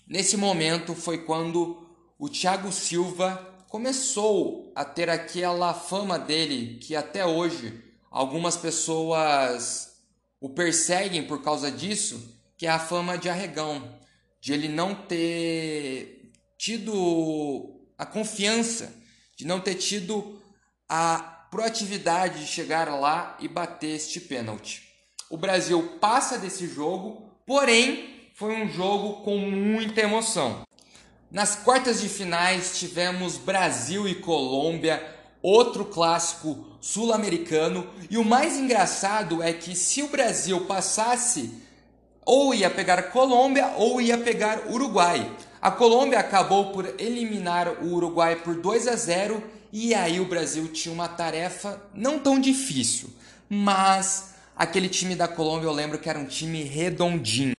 nesse 0.07 0.37
momento 0.37 0.95
foi 0.95 1.19
quando 1.19 1.87
o 2.19 2.29
Thiago 2.29 2.73
Silva 2.73 3.65
começou 3.69 4.73
a 4.75 4.85
ter 4.85 5.11
aquela 5.11 5.75
fama 5.75 6.19
dele 6.19 6.79
que 6.79 6.95
até 6.95 7.27
hoje 7.27 7.83
algumas 8.11 8.57
pessoas 8.57 9.99
o 10.41 10.49
perseguem 10.49 11.27
por 11.27 11.43
causa 11.43 11.71
disso, 11.71 12.39
que 12.57 12.67
é 12.67 12.71
a 12.71 12.79
fama 12.79 13.19
de 13.19 13.29
arregão, 13.29 13.99
de 14.41 14.53
ele 14.53 14.69
não 14.69 14.95
ter 14.95 16.31
tido 16.57 17.81
a 17.99 18.07
confiança, 18.07 18.95
de 19.37 19.47
não 19.47 19.61
ter 19.61 19.75
tido 19.75 20.41
a 20.89 21.19
proatividade 21.51 22.41
de 22.41 22.47
chegar 22.47 22.89
lá 22.89 23.37
e 23.41 23.49
bater 23.49 23.97
este 23.97 24.21
pênalti. 24.21 24.94
O 25.31 25.37
Brasil 25.37 25.97
passa 26.01 26.39
desse 26.39 26.67
jogo, 26.67 27.31
porém 27.47 28.31
foi 28.35 28.55
um 28.63 28.69
jogo 28.69 29.23
com 29.23 29.39
muita 29.39 30.01
emoção. 30.01 30.63
Nas 31.31 31.57
quartas 31.57 32.01
de 32.01 32.09
finais 32.09 32.79
tivemos 32.79 33.37
Brasil 33.37 34.07
e 34.07 34.15
Colômbia, 34.15 35.03
outro 35.43 35.85
clássico 35.85 36.65
sul-americano, 36.81 37.89
e 38.11 38.19
o 38.19 38.25
mais 38.25 38.57
engraçado 38.57 39.43
é 39.43 39.53
que 39.53 39.75
se 39.75 40.03
o 40.03 40.09
Brasil 40.09 40.61
passasse, 40.67 41.53
ou 42.25 42.55
ia 42.55 42.71
pegar 42.71 43.11
Colômbia 43.11 43.73
ou 43.77 44.01
ia 44.01 44.17
pegar 44.19 44.71
Uruguai. 44.71 45.31
A 45.61 45.71
Colômbia 45.71 46.19
acabou 46.19 46.73
por 46.73 46.87
eliminar 47.01 47.83
o 47.83 47.95
Uruguai 47.95 48.37
por 48.37 48.55
2 48.55 48.89
a 48.89 48.97
0 48.97 49.43
e 49.73 49.95
aí 49.95 50.21
o 50.21 50.27
Brasil 50.27 50.69
tinha 50.69 50.95
uma 50.95 51.09
tarefa 51.09 51.83
não 51.95 52.19
tão 52.19 52.39
difícil, 52.39 53.11
mas 53.49 54.34
aquele 54.57 54.89
time 54.89 55.15
da 55.15 55.29
Colômbia 55.29 55.67
eu 55.67 55.73
lembro 55.73 55.99
que 55.99 56.09
era 56.09 56.19
um 56.19 56.27
time 56.27 56.63
redondinho. 56.63 57.55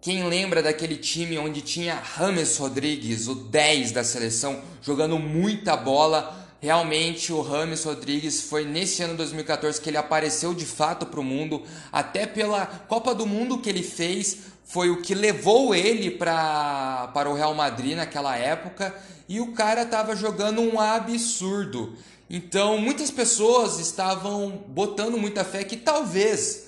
Quem 0.00 0.24
lembra 0.24 0.62
daquele 0.62 0.96
time 0.96 1.38
onde 1.38 1.60
tinha 1.60 1.94
Rames 1.94 2.56
Rodrigues, 2.58 3.26
o 3.26 3.34
10 3.34 3.92
da 3.92 4.04
seleção, 4.04 4.62
jogando 4.80 5.18
muita 5.18 5.76
bola? 5.76 6.46
Realmente 6.60 7.32
o 7.32 7.42
Rames 7.42 7.84
Rodrigues 7.84 8.42
foi 8.42 8.64
nesse 8.64 9.02
ano 9.02 9.16
2014 9.16 9.80
que 9.80 9.90
ele 9.90 9.96
apareceu 9.96 10.54
de 10.54 10.64
fato 10.64 11.06
para 11.06 11.20
o 11.20 11.24
mundo, 11.24 11.62
até 11.92 12.26
pela 12.26 12.66
Copa 12.66 13.14
do 13.14 13.26
Mundo 13.26 13.58
que 13.58 13.68
ele 13.68 13.82
fez, 13.82 14.38
foi 14.64 14.90
o 14.90 15.00
que 15.02 15.14
levou 15.14 15.74
ele 15.74 16.10
pra, 16.10 17.10
para 17.12 17.28
o 17.28 17.34
Real 17.34 17.54
Madrid 17.54 17.96
naquela 17.96 18.36
época 18.36 18.94
e 19.28 19.40
o 19.40 19.52
cara 19.52 19.82
estava 19.82 20.14
jogando 20.14 20.60
um 20.60 20.80
absurdo. 20.80 21.94
Então, 22.28 22.78
muitas 22.78 23.10
pessoas 23.10 23.78
estavam 23.78 24.64
botando 24.68 25.16
muita 25.16 25.44
fé 25.44 25.62
que 25.62 25.76
talvez 25.76 26.66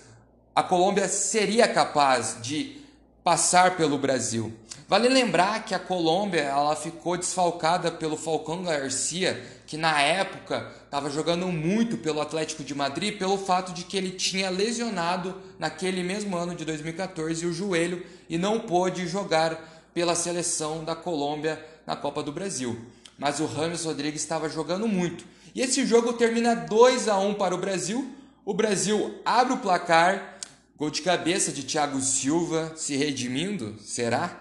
a 0.54 0.62
Colômbia 0.62 1.08
seria 1.08 1.66
capaz 1.66 2.38
de 2.40 2.80
passar 3.24 3.76
pelo 3.76 3.98
Brasil. 3.98 4.52
Vale 4.88 5.08
lembrar 5.08 5.64
que 5.64 5.74
a 5.74 5.78
Colômbia 5.78 6.40
ela 6.40 6.74
ficou 6.74 7.16
desfalcada 7.16 7.90
pelo 7.90 8.16
Falcão 8.16 8.62
Garcia, 8.62 9.44
que 9.66 9.76
na 9.76 10.00
época 10.00 10.72
estava 10.84 11.10
jogando 11.10 11.46
muito 11.48 11.98
pelo 11.98 12.22
Atlético 12.22 12.64
de 12.64 12.74
Madrid, 12.74 13.18
pelo 13.18 13.36
fato 13.36 13.74
de 13.74 13.84
que 13.84 13.96
ele 13.98 14.12
tinha 14.12 14.48
lesionado 14.48 15.34
naquele 15.58 16.02
mesmo 16.02 16.36
ano 16.36 16.54
de 16.54 16.64
2014 16.64 17.44
o 17.44 17.52
joelho 17.52 18.06
e 18.30 18.38
não 18.38 18.60
pôde 18.60 19.06
jogar 19.06 19.82
pela 19.92 20.14
seleção 20.14 20.84
da 20.84 20.96
Colômbia 20.96 21.62
na 21.86 21.94
Copa 21.94 22.22
do 22.22 22.32
Brasil. 22.32 22.80
Mas 23.18 23.40
o 23.40 23.46
Rames 23.46 23.84
Rodrigues 23.84 24.22
estava 24.22 24.48
jogando 24.48 24.88
muito. 24.88 25.24
E 25.58 25.60
esse 25.60 25.84
jogo 25.84 26.12
termina 26.12 26.54
2 26.54 27.08
a 27.08 27.18
1 27.18 27.34
para 27.34 27.52
o 27.52 27.58
Brasil. 27.58 28.14
O 28.44 28.54
Brasil 28.54 29.20
abre 29.24 29.54
o 29.54 29.56
placar, 29.56 30.38
gol 30.76 30.88
de 30.88 31.02
cabeça 31.02 31.50
de 31.50 31.64
Thiago 31.64 32.00
Silva 32.00 32.74
se 32.76 32.96
redimindo, 32.96 33.74
será? 33.80 34.40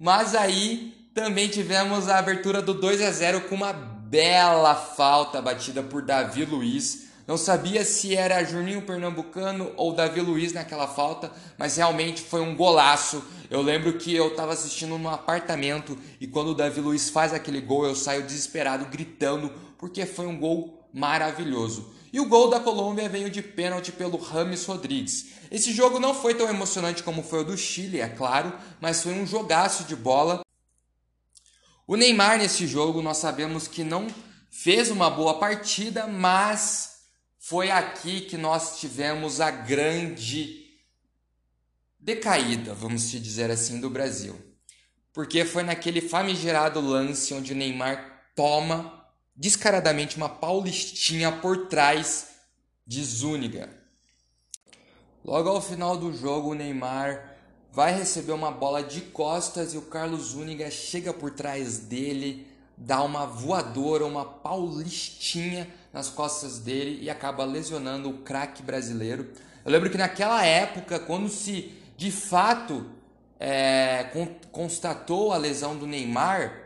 Mas 0.00 0.34
aí 0.34 1.10
também 1.14 1.48
tivemos 1.48 2.08
a 2.08 2.16
abertura 2.16 2.62
do 2.62 2.72
2 2.72 3.02
a 3.02 3.10
0 3.10 3.42
com 3.42 3.56
uma 3.56 3.74
bela 3.74 4.74
falta 4.74 5.42
batida 5.42 5.82
por 5.82 6.00
Davi 6.00 6.46
Luiz. 6.46 7.08
Não 7.26 7.36
sabia 7.36 7.84
se 7.84 8.16
era 8.16 8.42
Juninho 8.42 8.80
Pernambucano 8.80 9.70
ou 9.76 9.92
Davi 9.92 10.22
Luiz 10.22 10.54
naquela 10.54 10.88
falta, 10.88 11.30
mas 11.58 11.76
realmente 11.76 12.22
foi 12.22 12.40
um 12.40 12.56
golaço. 12.56 13.22
Eu 13.50 13.60
lembro 13.60 13.98
que 13.98 14.14
eu 14.14 14.28
estava 14.28 14.54
assistindo 14.54 14.96
no 14.96 15.10
apartamento 15.10 15.94
e 16.18 16.26
quando 16.26 16.52
o 16.52 16.54
Davi 16.54 16.80
Luiz 16.80 17.10
faz 17.10 17.34
aquele 17.34 17.60
gol, 17.60 17.84
eu 17.84 17.94
saio 17.94 18.22
desesperado 18.22 18.86
gritando 18.86 19.52
porque 19.78 20.06
foi 20.06 20.26
um 20.26 20.38
gol 20.38 20.88
maravilhoso. 20.92 21.92
E 22.12 22.20
o 22.20 22.28
gol 22.28 22.48
da 22.48 22.60
Colômbia 22.60 23.08
veio 23.08 23.28
de 23.28 23.42
pênalti 23.42 23.90
pelo 23.90 24.16
Rames 24.16 24.64
Rodrigues. 24.64 25.32
Esse 25.50 25.72
jogo 25.72 25.98
não 25.98 26.14
foi 26.14 26.34
tão 26.34 26.48
emocionante 26.48 27.02
como 27.02 27.22
foi 27.22 27.40
o 27.40 27.44
do 27.44 27.56
Chile, 27.56 28.00
é 28.00 28.08
claro, 28.08 28.52
mas 28.80 29.02
foi 29.02 29.12
um 29.12 29.26
jogaço 29.26 29.84
de 29.84 29.96
bola. 29.96 30.42
O 31.86 31.96
Neymar 31.96 32.38
nesse 32.38 32.66
jogo 32.66 33.02
nós 33.02 33.16
sabemos 33.16 33.66
que 33.66 33.82
não 33.82 34.06
fez 34.48 34.90
uma 34.90 35.10
boa 35.10 35.38
partida, 35.38 36.06
mas 36.06 37.00
foi 37.38 37.70
aqui 37.70 38.22
que 38.22 38.36
nós 38.36 38.78
tivemos 38.78 39.40
a 39.40 39.50
grande 39.50 40.64
decaída, 41.98 42.74
vamos 42.74 43.10
dizer 43.10 43.50
assim, 43.50 43.80
do 43.80 43.90
Brasil. 43.90 44.40
Porque 45.12 45.44
foi 45.44 45.62
naquele 45.62 46.00
famigerado 46.00 46.80
lance 46.80 47.34
onde 47.34 47.52
o 47.52 47.56
Neymar 47.56 48.22
toma 48.34 49.03
descaradamente 49.36 50.16
uma 50.16 50.28
paulistinha 50.28 51.32
por 51.32 51.66
trás 51.66 52.28
de 52.86 53.02
Zúñiga. 53.02 53.68
Logo 55.24 55.48
ao 55.48 55.60
final 55.60 55.96
do 55.96 56.12
jogo, 56.12 56.50
o 56.50 56.54
Neymar 56.54 57.34
vai 57.72 57.92
receber 57.92 58.32
uma 58.32 58.50
bola 58.50 58.82
de 58.82 59.00
costas 59.00 59.74
e 59.74 59.78
o 59.78 59.82
Carlos 59.82 60.32
Zúñiga 60.32 60.70
chega 60.70 61.12
por 61.12 61.30
trás 61.30 61.78
dele, 61.78 62.46
dá 62.76 63.02
uma 63.02 63.26
voadora, 63.26 64.06
uma 64.06 64.24
paulistinha 64.24 65.68
nas 65.92 66.08
costas 66.08 66.58
dele 66.58 67.02
e 67.02 67.10
acaba 67.10 67.44
lesionando 67.44 68.10
o 68.10 68.18
craque 68.18 68.62
brasileiro. 68.62 69.32
Eu 69.64 69.72
lembro 69.72 69.90
que 69.90 69.98
naquela 69.98 70.44
época, 70.44 71.00
quando 71.00 71.28
se 71.28 71.72
de 71.96 72.10
fato 72.12 72.86
é, 73.40 74.10
constatou 74.52 75.32
a 75.32 75.36
lesão 75.36 75.76
do 75.76 75.86
Neymar, 75.86 76.63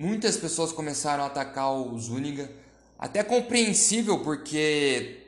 muitas 0.00 0.38
pessoas 0.38 0.72
começaram 0.72 1.24
a 1.24 1.26
atacar 1.26 1.74
o 1.74 1.98
Zúñiga. 1.98 2.50
Até 2.98 3.22
compreensível, 3.22 4.20
porque 4.20 5.26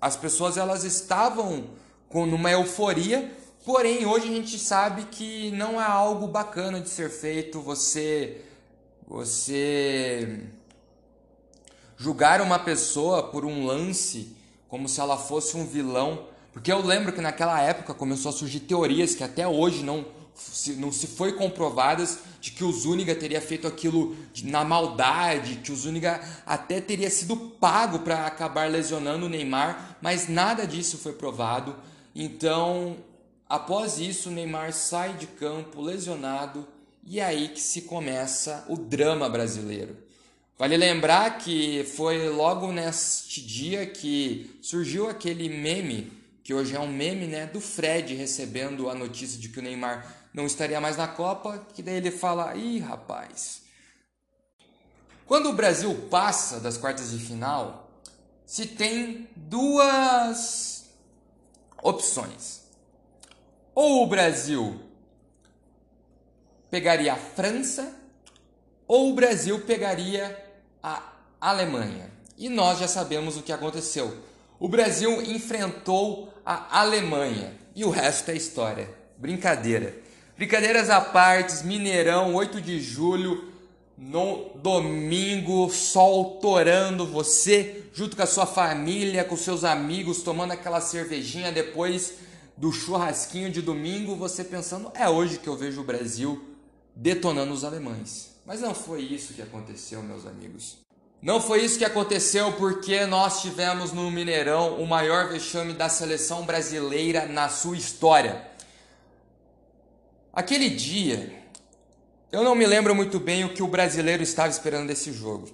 as 0.00 0.16
pessoas 0.16 0.56
elas 0.56 0.82
estavam 0.82 1.70
com 2.08 2.26
numa 2.26 2.50
euforia, 2.50 3.32
porém 3.64 4.04
hoje 4.04 4.26
a 4.28 4.32
gente 4.32 4.58
sabe 4.58 5.04
que 5.04 5.52
não 5.52 5.80
é 5.80 5.84
algo 5.84 6.26
bacana 6.26 6.80
de 6.80 6.88
ser 6.88 7.10
feito. 7.10 7.60
Você 7.60 8.42
você 9.06 10.46
julgar 11.96 12.40
uma 12.40 12.58
pessoa 12.58 13.28
por 13.28 13.44
um 13.44 13.64
lance 13.64 14.36
como 14.66 14.88
se 14.88 14.98
ela 14.98 15.16
fosse 15.16 15.56
um 15.56 15.64
vilão, 15.64 16.26
porque 16.52 16.72
eu 16.72 16.84
lembro 16.84 17.12
que 17.12 17.20
naquela 17.20 17.60
época 17.60 17.94
começou 17.94 18.30
a 18.30 18.32
surgir 18.32 18.60
teorias 18.60 19.14
que 19.14 19.22
até 19.22 19.46
hoje 19.46 19.84
não 19.84 20.04
não 20.76 20.90
se 20.90 21.06
foi 21.06 21.32
comprovadas 21.32 22.20
de 22.40 22.50
que 22.50 22.64
o 22.64 22.72
Zúñiga 22.72 23.14
teria 23.14 23.40
feito 23.40 23.66
aquilo 23.66 24.16
na 24.42 24.64
maldade, 24.64 25.56
que 25.56 25.70
o 25.70 25.76
Zúñiga 25.76 26.20
até 26.44 26.80
teria 26.80 27.10
sido 27.10 27.36
pago 27.36 28.00
para 28.00 28.26
acabar 28.26 28.70
lesionando 28.70 29.26
o 29.26 29.28
Neymar, 29.28 29.98
mas 30.00 30.28
nada 30.28 30.66
disso 30.66 30.98
foi 30.98 31.12
provado. 31.12 31.76
Então, 32.14 32.96
após 33.48 33.98
isso, 33.98 34.28
o 34.28 34.32
Neymar 34.32 34.72
sai 34.72 35.14
de 35.14 35.26
campo 35.26 35.80
lesionado 35.80 36.66
e 37.04 37.20
é 37.20 37.24
aí 37.24 37.48
que 37.48 37.60
se 37.60 37.82
começa 37.82 38.64
o 38.68 38.76
drama 38.76 39.28
brasileiro. 39.28 39.96
Vale 40.58 40.76
lembrar 40.76 41.38
que 41.38 41.84
foi 41.96 42.28
logo 42.28 42.70
neste 42.70 43.40
dia 43.40 43.84
que 43.86 44.58
surgiu 44.62 45.08
aquele 45.08 45.48
meme, 45.48 46.12
que 46.44 46.54
hoje 46.54 46.76
é 46.76 46.80
um 46.80 46.86
meme, 46.86 47.26
né, 47.26 47.46
do 47.46 47.60
Fred 47.60 48.14
recebendo 48.14 48.88
a 48.88 48.94
notícia 48.94 49.40
de 49.40 49.48
que 49.48 49.58
o 49.58 49.62
Neymar 49.62 50.21
não 50.32 50.46
estaria 50.46 50.80
mais 50.80 50.96
na 50.96 51.08
Copa, 51.08 51.66
que 51.74 51.82
daí 51.82 51.96
ele 51.96 52.10
fala: 52.10 52.54
"Ih, 52.54 52.78
rapaz". 52.78 53.62
Quando 55.26 55.50
o 55.50 55.54
Brasil 55.54 56.08
passa 56.10 56.60
das 56.60 56.76
quartas 56.76 57.10
de 57.10 57.18
final, 57.18 57.90
se 58.44 58.66
tem 58.66 59.28
duas 59.34 60.84
opções. 61.82 62.62
Ou 63.74 64.02
o 64.02 64.06
Brasil 64.06 64.80
pegaria 66.70 67.14
a 67.14 67.16
França 67.16 67.98
ou 68.86 69.10
o 69.10 69.14
Brasil 69.14 69.60
pegaria 69.62 70.38
a 70.82 71.12
Alemanha. 71.40 72.10
E 72.36 72.48
nós 72.48 72.78
já 72.78 72.88
sabemos 72.88 73.36
o 73.36 73.42
que 73.42 73.52
aconteceu. 73.52 74.22
O 74.58 74.68
Brasil 74.68 75.22
enfrentou 75.22 76.32
a 76.44 76.80
Alemanha 76.80 77.56
e 77.74 77.84
o 77.84 77.90
resto 77.90 78.30
é 78.30 78.34
história. 78.34 78.88
Brincadeira. 79.16 80.01
Brincadeiras 80.42 80.90
à 80.90 81.00
parte, 81.00 81.64
Mineirão, 81.64 82.34
8 82.34 82.60
de 82.60 82.80
julho, 82.80 83.44
no 83.96 84.50
domingo, 84.56 85.70
sol 85.70 86.40
torando, 86.40 87.06
você 87.06 87.84
junto 87.92 88.16
com 88.16 88.24
a 88.24 88.26
sua 88.26 88.44
família, 88.44 89.22
com 89.22 89.36
seus 89.36 89.62
amigos, 89.62 90.20
tomando 90.20 90.50
aquela 90.50 90.80
cervejinha 90.80 91.52
depois 91.52 92.14
do 92.56 92.72
churrasquinho 92.72 93.52
de 93.52 93.62
domingo, 93.62 94.16
você 94.16 94.42
pensando, 94.42 94.90
é 94.96 95.08
hoje 95.08 95.38
que 95.38 95.48
eu 95.48 95.56
vejo 95.56 95.80
o 95.80 95.84
Brasil 95.84 96.44
detonando 96.96 97.52
os 97.52 97.62
alemães. 97.62 98.32
Mas 98.44 98.60
não 98.60 98.74
foi 98.74 99.02
isso 99.02 99.34
que 99.34 99.42
aconteceu, 99.42 100.02
meus 100.02 100.26
amigos. 100.26 100.78
Não 101.22 101.40
foi 101.40 101.64
isso 101.64 101.78
que 101.78 101.84
aconteceu 101.84 102.50
porque 102.54 103.06
nós 103.06 103.42
tivemos 103.42 103.92
no 103.92 104.10
Mineirão 104.10 104.74
o 104.82 104.88
maior 104.88 105.28
vexame 105.28 105.72
da 105.72 105.88
seleção 105.88 106.44
brasileira 106.44 107.26
na 107.26 107.48
sua 107.48 107.76
história. 107.76 108.50
Aquele 110.32 110.70
dia, 110.70 111.30
eu 112.30 112.42
não 112.42 112.54
me 112.54 112.66
lembro 112.66 112.94
muito 112.94 113.20
bem 113.20 113.44
o 113.44 113.52
que 113.52 113.62
o 113.62 113.68
brasileiro 113.68 114.22
estava 114.22 114.48
esperando 114.48 114.86
desse 114.86 115.12
jogo. 115.12 115.50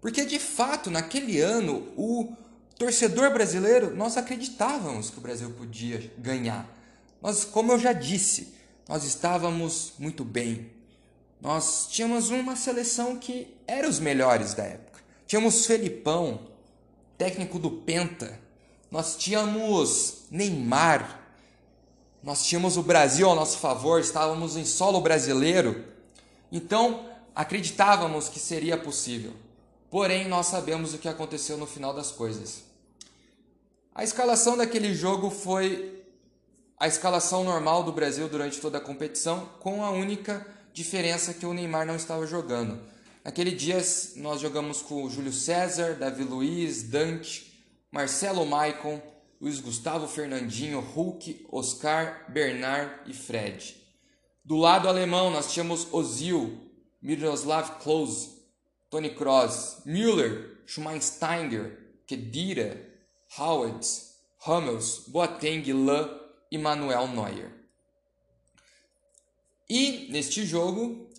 Porque 0.00 0.24
de 0.24 0.38
fato, 0.38 0.90
naquele 0.90 1.38
ano, 1.40 1.92
o 1.96 2.32
torcedor 2.78 3.30
brasileiro, 3.30 3.94
nós 3.94 4.16
acreditávamos 4.16 5.10
que 5.10 5.18
o 5.18 5.20
Brasil 5.20 5.50
podia 5.50 6.10
ganhar. 6.16 6.66
Nós, 7.20 7.44
como 7.44 7.72
eu 7.72 7.78
já 7.78 7.92
disse, 7.92 8.54
nós 8.88 9.04
estávamos 9.04 9.92
muito 9.98 10.24
bem. 10.24 10.70
Nós 11.40 11.86
tínhamos 11.90 12.30
uma 12.30 12.56
seleção 12.56 13.16
que 13.16 13.54
era 13.66 13.86
os 13.86 14.00
melhores 14.00 14.54
da 14.54 14.64
época. 14.64 15.00
Tínhamos 15.26 15.66
Felipão, 15.66 16.46
técnico 17.18 17.58
do 17.58 17.70
Penta. 17.70 18.40
Nós 18.90 19.16
tínhamos 19.16 20.24
Neymar. 20.30 21.25
Nós 22.26 22.44
tínhamos 22.44 22.76
o 22.76 22.82
Brasil 22.82 23.28
ao 23.28 23.36
nosso 23.36 23.58
favor, 23.58 24.00
estávamos 24.00 24.56
em 24.56 24.64
solo 24.64 25.00
brasileiro. 25.00 25.84
Então, 26.50 27.08
acreditávamos 27.32 28.28
que 28.28 28.40
seria 28.40 28.76
possível. 28.76 29.32
Porém, 29.88 30.26
nós 30.26 30.46
sabemos 30.46 30.92
o 30.92 30.98
que 30.98 31.08
aconteceu 31.08 31.56
no 31.56 31.68
final 31.68 31.94
das 31.94 32.10
coisas. 32.10 32.64
A 33.94 34.02
escalação 34.02 34.56
daquele 34.56 34.92
jogo 34.92 35.30
foi 35.30 36.04
a 36.76 36.88
escalação 36.88 37.44
normal 37.44 37.84
do 37.84 37.92
Brasil 37.92 38.28
durante 38.28 38.60
toda 38.60 38.78
a 38.78 38.80
competição, 38.80 39.48
com 39.60 39.84
a 39.84 39.90
única 39.92 40.44
diferença 40.72 41.32
que 41.32 41.46
o 41.46 41.54
Neymar 41.54 41.86
não 41.86 41.94
estava 41.94 42.26
jogando. 42.26 42.80
Naquele 43.24 43.52
dia 43.52 43.80
nós 44.16 44.40
jogamos 44.40 44.82
com 44.82 45.04
o 45.04 45.08
Júlio 45.08 45.32
César, 45.32 45.94
Davi 45.94 46.24
Luiz, 46.24 46.82
Dante, 46.82 47.64
Marcelo 47.92 48.44
Maicon, 48.44 49.00
Luiz 49.40 49.60
Gustavo, 49.60 50.08
Fernandinho, 50.08 50.80
Hulk, 50.80 51.46
Oscar, 51.52 52.30
Bernard 52.30 53.10
e 53.10 53.12
Fred. 53.12 53.76
Do 54.44 54.56
lado 54.56 54.88
alemão 54.88 55.30
nós 55.30 55.52
tínhamos 55.52 55.92
Ozil, 55.92 56.58
Miroslav 57.02 57.78
Klose, 57.82 58.30
Tony 58.88 59.10
Kroos, 59.10 59.82
Müller, 59.84 60.62
Schweinsteiger, 60.66 61.78
Kedira, 62.06 62.80
Howard, 63.38 63.86
Hummels, 64.46 65.04
Boateng, 65.08 65.70
Lan 65.72 66.08
e 66.50 66.56
Manuel 66.56 67.08
Neuer. 67.08 67.52
E 69.68 70.08
neste 70.10 70.46
jogo, 70.46 71.10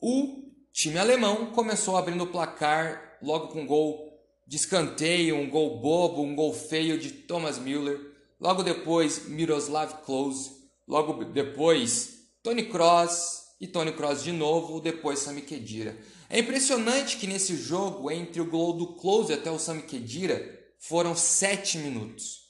o 0.00 0.50
time 0.72 0.98
alemão 0.98 1.52
começou 1.52 1.96
abrindo 1.96 2.24
o 2.24 2.28
placar 2.28 3.18
logo 3.20 3.48
com 3.48 3.66
gol 3.66 4.11
de 4.46 4.56
escanteio, 4.56 5.36
um 5.36 5.48
gol 5.48 5.80
bobo, 5.80 6.22
um 6.22 6.34
gol 6.34 6.52
feio 6.52 6.98
de 6.98 7.10
Thomas 7.10 7.58
Müller. 7.58 7.98
Logo 8.40 8.62
depois, 8.62 9.28
Miroslav 9.28 10.02
Klose. 10.04 10.50
Logo 10.86 11.24
depois, 11.24 12.26
Tony 12.42 12.64
Kroos 12.64 13.42
e 13.60 13.66
Tony 13.66 13.92
Kroos 13.92 14.22
de 14.22 14.32
novo, 14.32 14.80
depois 14.80 15.20
Sami 15.20 15.42
Khedira. 15.42 15.96
É 16.28 16.40
impressionante 16.40 17.18
que 17.18 17.26
nesse 17.26 17.56
jogo, 17.56 18.10
entre 18.10 18.40
o 18.40 18.50
gol 18.50 18.72
do 18.72 18.94
Klose 18.96 19.32
até 19.32 19.50
o 19.50 19.58
Sami 19.58 19.82
Khedira, 19.82 20.60
foram 20.78 21.14
sete 21.14 21.78
minutos. 21.78 22.40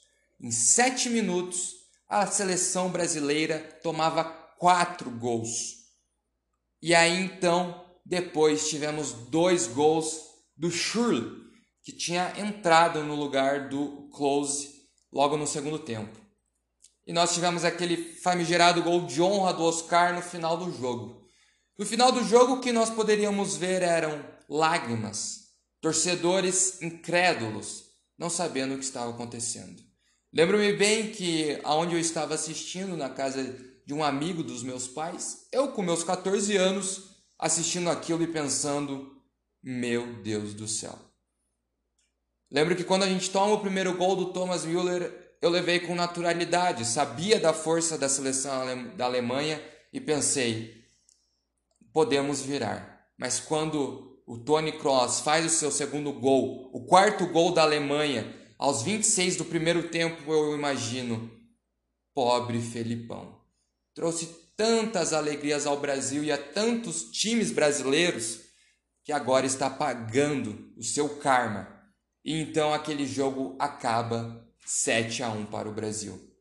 Em 0.40 0.50
sete 0.50 1.10
minutos, 1.10 1.74
a 2.08 2.26
seleção 2.26 2.90
brasileira 2.90 3.58
tomava 3.82 4.24
quatro 4.24 5.10
gols. 5.10 5.82
E 6.80 6.94
aí 6.94 7.24
então, 7.24 7.84
depois 8.04 8.68
tivemos 8.68 9.12
dois 9.12 9.66
gols 9.66 10.20
do 10.56 10.70
Schürrle, 10.70 11.41
que 11.82 11.92
tinha 11.92 12.32
entrado 12.38 13.02
no 13.02 13.14
lugar 13.14 13.68
do 13.68 14.08
Close 14.12 14.82
logo 15.12 15.36
no 15.36 15.46
segundo 15.46 15.78
tempo. 15.78 16.20
E 17.06 17.12
nós 17.12 17.34
tivemos 17.34 17.64
aquele 17.64 17.96
famigerado 17.96 18.82
gol 18.82 19.06
de 19.06 19.20
honra 19.20 19.52
do 19.52 19.64
Oscar 19.64 20.14
no 20.14 20.22
final 20.22 20.56
do 20.56 20.72
jogo. 20.72 21.26
No 21.76 21.84
final 21.84 22.12
do 22.12 22.22
jogo, 22.24 22.54
o 22.54 22.60
que 22.60 22.70
nós 22.70 22.90
poderíamos 22.90 23.56
ver 23.56 23.82
eram 23.82 24.24
lágrimas, 24.48 25.48
torcedores 25.80 26.80
incrédulos, 26.80 27.86
não 28.16 28.30
sabendo 28.30 28.74
o 28.74 28.78
que 28.78 28.84
estava 28.84 29.10
acontecendo. 29.10 29.82
Lembro-me 30.32 30.72
bem 30.74 31.10
que 31.10 31.58
aonde 31.64 31.94
eu 31.94 32.00
estava 32.00 32.34
assistindo 32.34 32.96
na 32.96 33.10
casa 33.10 33.42
de 33.84 33.92
um 33.92 34.04
amigo 34.04 34.42
dos 34.42 34.62
meus 34.62 34.86
pais, 34.86 35.46
eu 35.50 35.72
com 35.72 35.82
meus 35.82 36.04
14 36.04 36.56
anos 36.56 37.12
assistindo 37.38 37.90
aquilo 37.90 38.22
e 38.22 38.28
pensando: 38.28 39.20
meu 39.62 40.22
Deus 40.22 40.54
do 40.54 40.68
céu. 40.68 41.11
Lembro 42.52 42.76
que 42.76 42.84
quando 42.84 43.04
a 43.04 43.08
gente 43.08 43.30
toma 43.30 43.54
o 43.54 43.60
primeiro 43.60 43.96
gol 43.96 44.14
do 44.14 44.26
Thomas 44.26 44.66
Müller, 44.66 45.10
eu 45.40 45.48
levei 45.48 45.80
com 45.80 45.94
naturalidade, 45.94 46.84
sabia 46.84 47.40
da 47.40 47.54
força 47.54 47.96
da 47.96 48.10
seleção 48.10 48.94
da 48.94 49.06
Alemanha 49.06 49.60
e 49.90 49.98
pensei: 49.98 50.84
podemos 51.94 52.42
virar. 52.42 53.08
Mas 53.16 53.40
quando 53.40 54.20
o 54.26 54.36
Tony 54.36 54.72
Kroos 54.72 55.20
faz 55.20 55.46
o 55.46 55.48
seu 55.48 55.70
segundo 55.70 56.12
gol, 56.12 56.70
o 56.74 56.84
quarto 56.84 57.26
gol 57.26 57.52
da 57.52 57.62
Alemanha, 57.62 58.36
aos 58.58 58.82
26 58.82 59.36
do 59.36 59.46
primeiro 59.46 59.88
tempo, 59.88 60.30
eu 60.30 60.54
imagino, 60.54 61.30
pobre 62.14 62.60
Felipão. 62.60 63.40
Trouxe 63.94 64.26
tantas 64.56 65.14
alegrias 65.14 65.66
ao 65.66 65.80
Brasil 65.80 66.22
e 66.22 66.30
a 66.30 66.36
tantos 66.36 67.04
times 67.04 67.50
brasileiros 67.50 68.40
que 69.02 69.10
agora 69.10 69.46
está 69.46 69.70
pagando 69.70 70.70
o 70.76 70.82
seu 70.82 71.08
karma. 71.16 71.71
E 72.24 72.40
então 72.40 72.72
aquele 72.72 73.06
jogo 73.06 73.56
acaba 73.58 74.46
7 74.64 75.22
a 75.22 75.30
1 75.30 75.46
para 75.46 75.68
o 75.68 75.72
Brasil. 75.72 76.32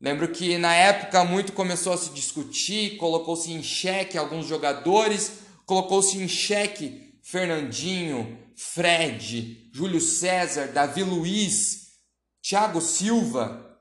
Lembro 0.00 0.28
que 0.28 0.56
na 0.56 0.74
época 0.74 1.24
muito 1.24 1.52
começou 1.52 1.92
a 1.92 1.98
se 1.98 2.10
discutir, 2.10 2.96
colocou-se 2.96 3.52
em 3.52 3.62
xeque 3.62 4.16
alguns 4.16 4.46
jogadores, 4.46 5.40
colocou-se 5.66 6.16
em 6.16 6.26
xeque 6.26 7.18
Fernandinho, 7.22 8.38
Fred, 8.56 9.70
Júlio 9.72 10.00
César, 10.00 10.68
Davi 10.68 11.02
Luiz, 11.02 11.98
Thiago 12.42 12.80
Silva 12.80 13.78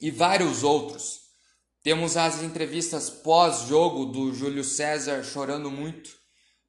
e 0.00 0.10
vários 0.10 0.62
outros. 0.62 1.22
Temos 1.82 2.16
as 2.16 2.42
entrevistas 2.42 3.08
pós-jogo 3.08 4.06
do 4.06 4.34
Júlio 4.34 4.62
César 4.62 5.24
chorando 5.24 5.70
muito, 5.70 6.10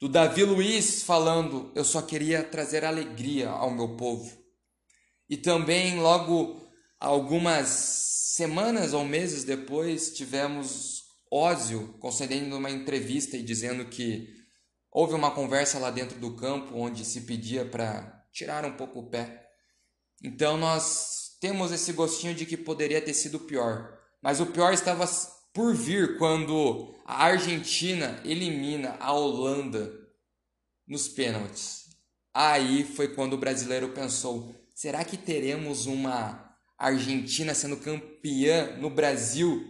do 0.03 0.09
Davi 0.09 0.43
Luiz 0.43 1.01
falando: 1.03 1.71
Eu 1.73 1.85
só 1.85 2.01
queria 2.01 2.43
trazer 2.43 2.83
alegria 2.83 3.49
ao 3.49 3.71
meu 3.71 3.95
povo. 3.95 4.37
E 5.29 5.37
também, 5.37 5.99
logo 5.99 6.61
algumas 6.99 7.67
semanas 8.35 8.93
ou 8.93 9.05
meses 9.05 9.43
depois, 9.43 10.13
tivemos 10.13 11.03
Ózio 11.31 11.95
concedendo 11.99 12.57
uma 12.57 12.69
entrevista 12.69 13.37
e 13.37 13.41
dizendo 13.41 13.85
que 13.85 14.27
Houve 14.95 15.15
uma 15.15 15.31
conversa 15.31 15.79
lá 15.79 15.89
dentro 15.89 16.19
do 16.19 16.35
campo 16.35 16.77
onde 16.77 17.03
se 17.03 17.21
pedia 17.21 17.65
para 17.65 18.23
tirar 18.31 18.63
um 18.63 18.73
pouco 18.73 18.99
o 18.99 19.09
pé. 19.09 19.49
Então 20.21 20.55
nós 20.55 21.31
temos 21.41 21.71
esse 21.71 21.93
gostinho 21.93 22.35
de 22.35 22.45
que 22.45 22.55
poderia 22.55 23.01
ter 23.01 23.15
sido 23.15 23.39
pior. 23.39 23.97
Mas 24.21 24.39
o 24.39 24.45
pior 24.45 24.71
estava 24.71 25.09
por 25.53 25.75
vir 25.75 26.17
quando 26.17 26.93
a 27.05 27.25
Argentina 27.25 28.19
elimina 28.25 28.97
a 28.99 29.13
Holanda 29.13 29.93
nos 30.87 31.07
pênaltis. 31.07 31.83
Aí 32.33 32.83
foi 32.83 33.09
quando 33.09 33.33
o 33.33 33.37
brasileiro 33.37 33.89
pensou: 33.89 34.53
será 34.73 35.05
que 35.05 35.15
teremos 35.15 35.85
uma 35.85 36.57
Argentina 36.77 37.53
sendo 37.53 37.77
campeã 37.77 38.75
no 38.77 38.89
Brasil? 38.89 39.69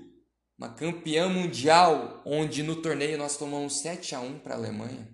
Uma 0.58 0.70
campeã 0.70 1.28
mundial, 1.28 2.22
onde 2.26 2.64
no 2.64 2.78
torneio 2.78 3.18
nós 3.18 3.36
tomamos 3.36 3.80
7 3.80 4.16
a 4.16 4.22
1 4.22 4.40
para 4.40 4.54
a 4.54 4.58
Alemanha? 4.58 5.10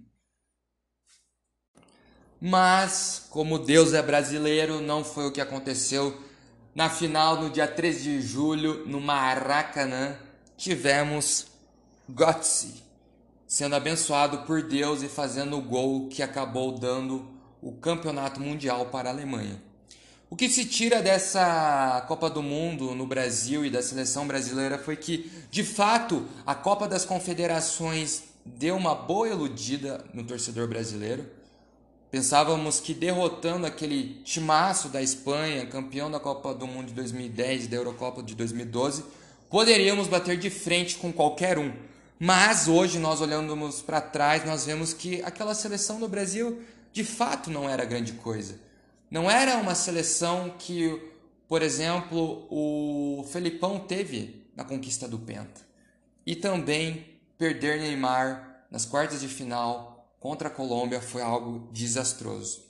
Mas, 2.39 3.25
como 3.29 3.57
Deus 3.57 3.93
é 3.93 4.01
brasileiro, 4.01 4.79
não 4.79 5.03
foi 5.03 5.25
o 5.25 5.31
que 5.31 5.41
aconteceu. 5.41 6.21
Na 6.75 6.89
final, 6.89 7.41
no 7.41 7.49
dia 7.49 7.67
13 7.67 8.03
de 8.03 8.21
julho, 8.21 8.85
no 8.85 9.01
Maracanã, 9.01 10.17
tivemos 10.59 11.47
Götze 12.07 12.83
sendo 13.47 13.75
abençoado 13.75 14.39
por 14.39 14.61
Deus 14.61 15.01
e 15.01 15.07
fazendo 15.07 15.57
o 15.57 15.61
gol 15.61 16.07
que 16.07 16.21
acabou 16.21 16.77
dando 16.77 17.27
o 17.61 17.71
campeonato 17.71 18.39
mundial 18.39 18.85
para 18.87 19.09
a 19.09 19.11
Alemanha. 19.11 19.59
O 20.29 20.35
que 20.35 20.47
se 20.47 20.65
tira 20.65 21.01
dessa 21.01 22.05
Copa 22.07 22.29
do 22.29 22.43
Mundo 22.43 22.93
no 22.93 23.07
Brasil 23.07 23.65
e 23.65 23.69
da 23.71 23.81
seleção 23.81 24.27
brasileira 24.27 24.77
foi 24.77 24.95
que, 24.95 25.31
de 25.49 25.63
fato, 25.63 26.27
a 26.45 26.53
Copa 26.53 26.87
das 26.87 27.05
Confederações 27.05 28.25
deu 28.45 28.75
uma 28.75 28.93
boa 28.93 29.27
iludida 29.27 30.05
no 30.13 30.23
torcedor 30.23 30.67
brasileiro 30.67 31.25
Pensávamos 32.11 32.79
que 32.79 32.95
derrotando 32.95 33.67
aquele 33.67 34.15
timaço 34.23 34.89
da 34.89 34.99
Espanha, 34.99 35.67
campeão 35.67 36.09
da 36.09 36.19
Copa 36.19 36.55
do 36.55 36.65
Mundo 36.65 36.87
de 36.87 36.93
2010 36.93 37.65
e 37.65 37.67
da 37.67 37.77
Eurocopa 37.77 38.23
de 38.23 38.33
2012, 38.33 39.05
poderíamos 39.49 40.07
bater 40.07 40.37
de 40.37 40.49
frente 40.49 40.97
com 40.97 41.11
qualquer 41.11 41.57
um. 41.57 41.73
Mas 42.19 42.67
hoje 42.67 42.99
nós 42.99 43.21
olhamos 43.21 43.81
para 43.81 44.01
trás, 44.01 44.45
nós 44.45 44.65
vemos 44.65 44.93
que 44.93 45.21
aquela 45.23 45.55
seleção 45.55 45.99
do 45.99 46.07
Brasil 46.07 46.61
de 46.91 47.03
fato 47.03 47.49
não 47.49 47.69
era 47.69 47.85
grande 47.85 48.13
coisa. 48.13 48.59
Não 49.09 49.29
era 49.29 49.57
uma 49.57 49.73
seleção 49.73 50.53
que, 50.59 51.01
por 51.47 51.61
exemplo, 51.61 52.45
o 52.49 53.25
Felipão 53.31 53.79
teve 53.79 54.45
na 54.55 54.63
conquista 54.63 55.07
do 55.07 55.17
Penta. 55.17 55.61
E 56.25 56.35
também 56.35 57.05
perder 57.37 57.79
Neymar 57.79 58.65
nas 58.69 58.85
quartas 58.85 59.21
de 59.21 59.27
final 59.27 60.13
contra 60.19 60.49
a 60.49 60.51
Colômbia 60.51 61.01
foi 61.01 61.21
algo 61.21 61.69
desastroso. 61.71 62.65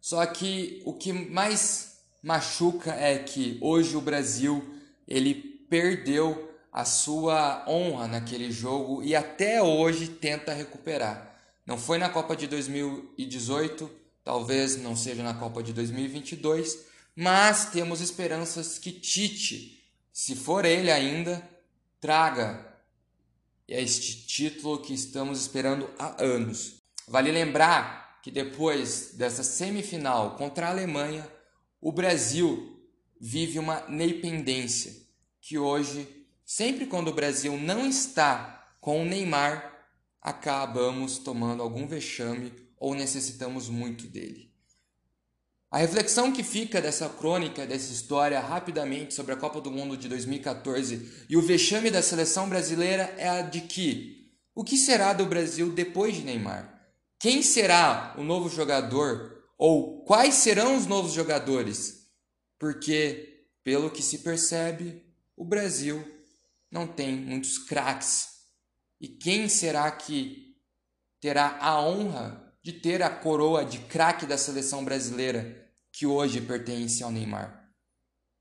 Só 0.00 0.24
que 0.26 0.82
o 0.84 0.94
que 0.94 1.12
mais 1.12 1.98
machuca 2.22 2.92
é 2.92 3.18
que 3.18 3.58
hoje 3.60 3.96
o 3.96 4.00
Brasil 4.00 4.64
ele 5.06 5.34
perdeu 5.34 6.50
a 6.72 6.84
sua 6.84 7.64
honra 7.68 8.08
naquele 8.08 8.50
jogo 8.50 9.02
e 9.02 9.14
até 9.14 9.62
hoje 9.62 10.08
tenta 10.08 10.54
recuperar. 10.54 11.36
Não 11.66 11.76
foi 11.76 11.98
na 11.98 12.08
Copa 12.08 12.34
de 12.34 12.46
2018, 12.46 13.90
talvez 14.24 14.76
não 14.76 14.96
seja 14.96 15.22
na 15.22 15.34
Copa 15.34 15.62
de 15.62 15.72
2022, 15.72 16.86
mas 17.14 17.66
temos 17.66 18.00
esperanças 18.00 18.78
que 18.78 18.90
Tite, 18.90 19.82
se 20.12 20.34
for 20.34 20.64
ele 20.64 20.90
ainda, 20.90 21.46
traga 22.00 22.72
este 23.68 24.26
título 24.26 24.80
que 24.80 24.92
estamos 24.92 25.40
esperando 25.40 25.88
há 25.98 26.22
anos. 26.22 26.76
Vale 27.06 27.30
lembrar 27.30 28.20
que 28.22 28.30
depois 28.30 29.12
dessa 29.14 29.42
semifinal 29.42 30.36
contra 30.36 30.66
a 30.66 30.70
Alemanha, 30.70 31.28
o 31.80 31.92
Brasil 31.92 32.71
vive 33.24 33.60
uma 33.60 33.86
independência 33.88 34.92
que 35.40 35.56
hoje, 35.56 36.26
sempre 36.44 36.86
quando 36.86 37.06
o 37.06 37.14
Brasil 37.14 37.56
não 37.56 37.86
está 37.86 38.74
com 38.80 39.00
o 39.00 39.04
Neymar, 39.04 39.86
acabamos 40.20 41.18
tomando 41.18 41.62
algum 41.62 41.86
vexame 41.86 42.52
ou 42.76 42.96
necessitamos 42.96 43.68
muito 43.68 44.08
dele. 44.08 44.50
A 45.70 45.78
reflexão 45.78 46.32
que 46.32 46.42
fica 46.42 46.82
dessa 46.82 47.08
crônica, 47.08 47.64
dessa 47.64 47.92
história, 47.92 48.40
rapidamente 48.40 49.14
sobre 49.14 49.34
a 49.34 49.36
Copa 49.36 49.60
do 49.60 49.70
Mundo 49.70 49.96
de 49.96 50.08
2014 50.08 51.26
e 51.28 51.36
o 51.36 51.42
vexame 51.42 51.92
da 51.92 52.02
seleção 52.02 52.48
brasileira 52.48 53.14
é 53.16 53.28
a 53.28 53.42
de 53.42 53.60
que 53.60 54.32
o 54.52 54.64
que 54.64 54.76
será 54.76 55.12
do 55.12 55.26
Brasil 55.26 55.70
depois 55.70 56.16
de 56.16 56.22
Neymar? 56.22 56.90
Quem 57.20 57.40
será 57.40 58.16
o 58.18 58.24
novo 58.24 58.50
jogador? 58.50 59.44
Ou 59.56 60.04
quais 60.04 60.34
serão 60.34 60.76
os 60.76 60.86
novos 60.86 61.12
jogadores? 61.12 62.01
Porque, 62.62 63.48
pelo 63.64 63.90
que 63.90 64.00
se 64.00 64.18
percebe, 64.18 65.04
o 65.36 65.44
Brasil 65.44 66.00
não 66.70 66.86
tem 66.86 67.16
muitos 67.16 67.58
craques. 67.58 68.28
E 69.00 69.08
quem 69.08 69.48
será 69.48 69.90
que 69.90 70.56
terá 71.20 71.58
a 71.60 71.80
honra 71.80 72.56
de 72.62 72.72
ter 72.72 73.02
a 73.02 73.10
coroa 73.10 73.64
de 73.64 73.80
craque 73.80 74.26
da 74.26 74.38
seleção 74.38 74.84
brasileira 74.84 75.74
que 75.90 76.06
hoje 76.06 76.40
pertence 76.40 77.02
ao 77.02 77.10
Neymar. 77.10 77.68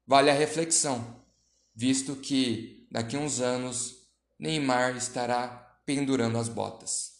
Vale 0.05 0.29
a 0.29 0.36
reflexão, 0.36 1.25
visto 1.73 2.15
que 2.15 2.88
daqui 2.91 3.15
a 3.15 3.19
uns 3.19 3.39
anos 3.39 4.07
Neymar 4.38 4.95
estará 4.97 5.79
pendurando 5.84 6.38
as 6.38 6.47
botas. 6.47 7.11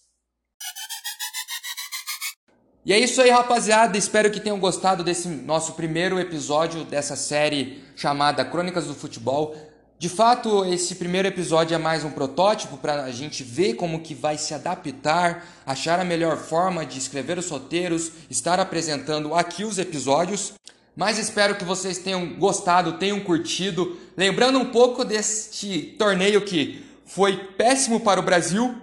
E 2.84 2.92
é 2.92 2.98
isso 2.98 3.22
aí, 3.22 3.30
rapaziada. 3.30 3.96
Espero 3.96 4.32
que 4.32 4.40
tenham 4.40 4.60
gostado 4.60 5.04
desse 5.04 5.28
nosso 5.28 5.74
primeiro 5.74 6.20
episódio 6.20 6.84
dessa 6.84 7.16
série 7.16 7.84
chamada 7.96 8.44
Crônicas 8.44 8.88
do 8.88 8.96
Futebol. 8.96 9.56
De 10.00 10.10
fato, 10.10 10.66
esse 10.66 10.96
primeiro 10.96 11.28
episódio 11.28 11.76
é 11.76 11.78
mais 11.78 12.04
um 12.04 12.10
protótipo 12.10 12.78
para 12.78 13.04
a 13.04 13.12
gente 13.12 13.44
ver 13.44 13.76
como 13.76 14.02
que 14.02 14.16
vai 14.16 14.36
se 14.36 14.56
adaptar, 14.56 15.46
achar 15.64 16.00
a 16.00 16.04
melhor 16.04 16.38
forma 16.38 16.84
de 16.84 16.98
escrever 16.98 17.38
os 17.38 17.48
roteiros, 17.52 18.14
estar 18.32 18.60
apresentando 18.60 19.36
aqui 19.36 19.64
os 19.64 19.78
episódios. 19.78 20.54
Mas 20.96 21.20
espero 21.20 21.54
que 21.54 21.64
vocês 21.64 22.00
tenham 22.00 22.34
gostado, 22.40 22.94
tenham 22.94 23.20
curtido. 23.20 23.96
Lembrando 24.18 24.58
um 24.58 24.72
pouco 24.72 25.06
deste 25.06 25.96
torneio 26.00 26.42
que 26.42 26.84
foi 27.06 27.38
péssimo 27.38 28.00
para 28.00 28.20
o 28.20 28.24
Brasil, 28.24 28.76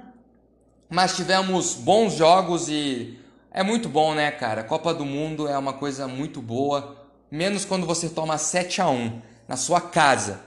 mas 0.89 1.17
tivemos 1.17 1.75
bons 1.75 2.13
jogos 2.13 2.69
e 2.69 3.18
é 3.51 3.63
muito 3.63 3.89
bom, 3.89 4.15
né, 4.15 4.31
cara? 4.31 4.63
Copa 4.63 4.93
do 4.93 5.05
Mundo 5.05 5.49
é 5.49 5.57
uma 5.57 5.73
coisa 5.73 6.07
muito 6.07 6.41
boa, 6.41 6.97
menos 7.31 7.65
quando 7.65 7.87
você 7.87 8.09
toma 8.09 8.39
7 8.39 8.81
a 8.81 8.89
1 8.89 9.21
na 9.49 9.57
sua 9.57 9.81
casa. 9.81 10.41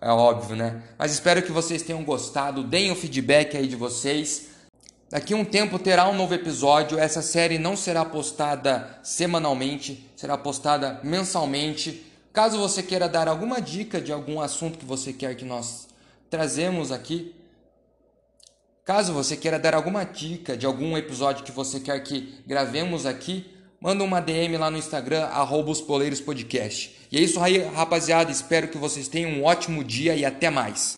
É 0.00 0.10
óbvio, 0.10 0.56
né? 0.56 0.82
Mas 0.96 1.12
espero 1.12 1.42
que 1.42 1.50
vocês 1.50 1.82
tenham 1.82 2.04
gostado. 2.04 2.62
Deem 2.62 2.90
o 2.90 2.96
feedback 2.96 3.56
aí 3.56 3.66
de 3.66 3.76
vocês. 3.76 4.48
Daqui 5.10 5.34
um 5.34 5.44
tempo 5.44 5.78
terá 5.78 6.08
um 6.08 6.14
novo 6.14 6.34
episódio. 6.34 6.98
Essa 6.98 7.20
série 7.20 7.58
não 7.58 7.76
será 7.76 8.04
postada 8.04 8.98
semanalmente, 9.02 10.08
será 10.14 10.38
postada 10.38 11.00
mensalmente. 11.02 12.06
Caso 12.32 12.58
você 12.58 12.82
queira 12.82 13.08
dar 13.08 13.26
alguma 13.26 13.60
dica 13.60 14.00
de 14.00 14.12
algum 14.12 14.40
assunto 14.40 14.78
que 14.78 14.84
você 14.84 15.12
quer 15.12 15.34
que 15.34 15.44
nós 15.44 15.88
trazemos 16.30 16.92
aqui, 16.92 17.34
caso 18.88 19.12
você 19.12 19.36
queira 19.36 19.58
dar 19.58 19.74
alguma 19.74 20.02
dica 20.02 20.56
de 20.56 20.64
algum 20.64 20.96
episódio 20.96 21.44
que 21.44 21.52
você 21.52 21.78
quer 21.78 22.02
que 22.02 22.32
gravemos 22.46 23.04
aqui, 23.04 23.44
manda 23.78 24.02
uma 24.02 24.18
DM 24.18 24.56
lá 24.56 24.70
no 24.70 24.78
Instagram, 24.78 25.24
arroba 25.24 25.70
os 25.70 25.78
Poleiros 25.78 26.22
Podcast. 26.22 26.96
E 27.12 27.18
é 27.18 27.20
isso 27.20 27.38
aí, 27.38 27.58
rapaziada. 27.58 28.32
Espero 28.32 28.68
que 28.68 28.78
vocês 28.78 29.06
tenham 29.06 29.32
um 29.32 29.44
ótimo 29.44 29.84
dia 29.84 30.16
e 30.16 30.24
até 30.24 30.48
mais. 30.48 30.96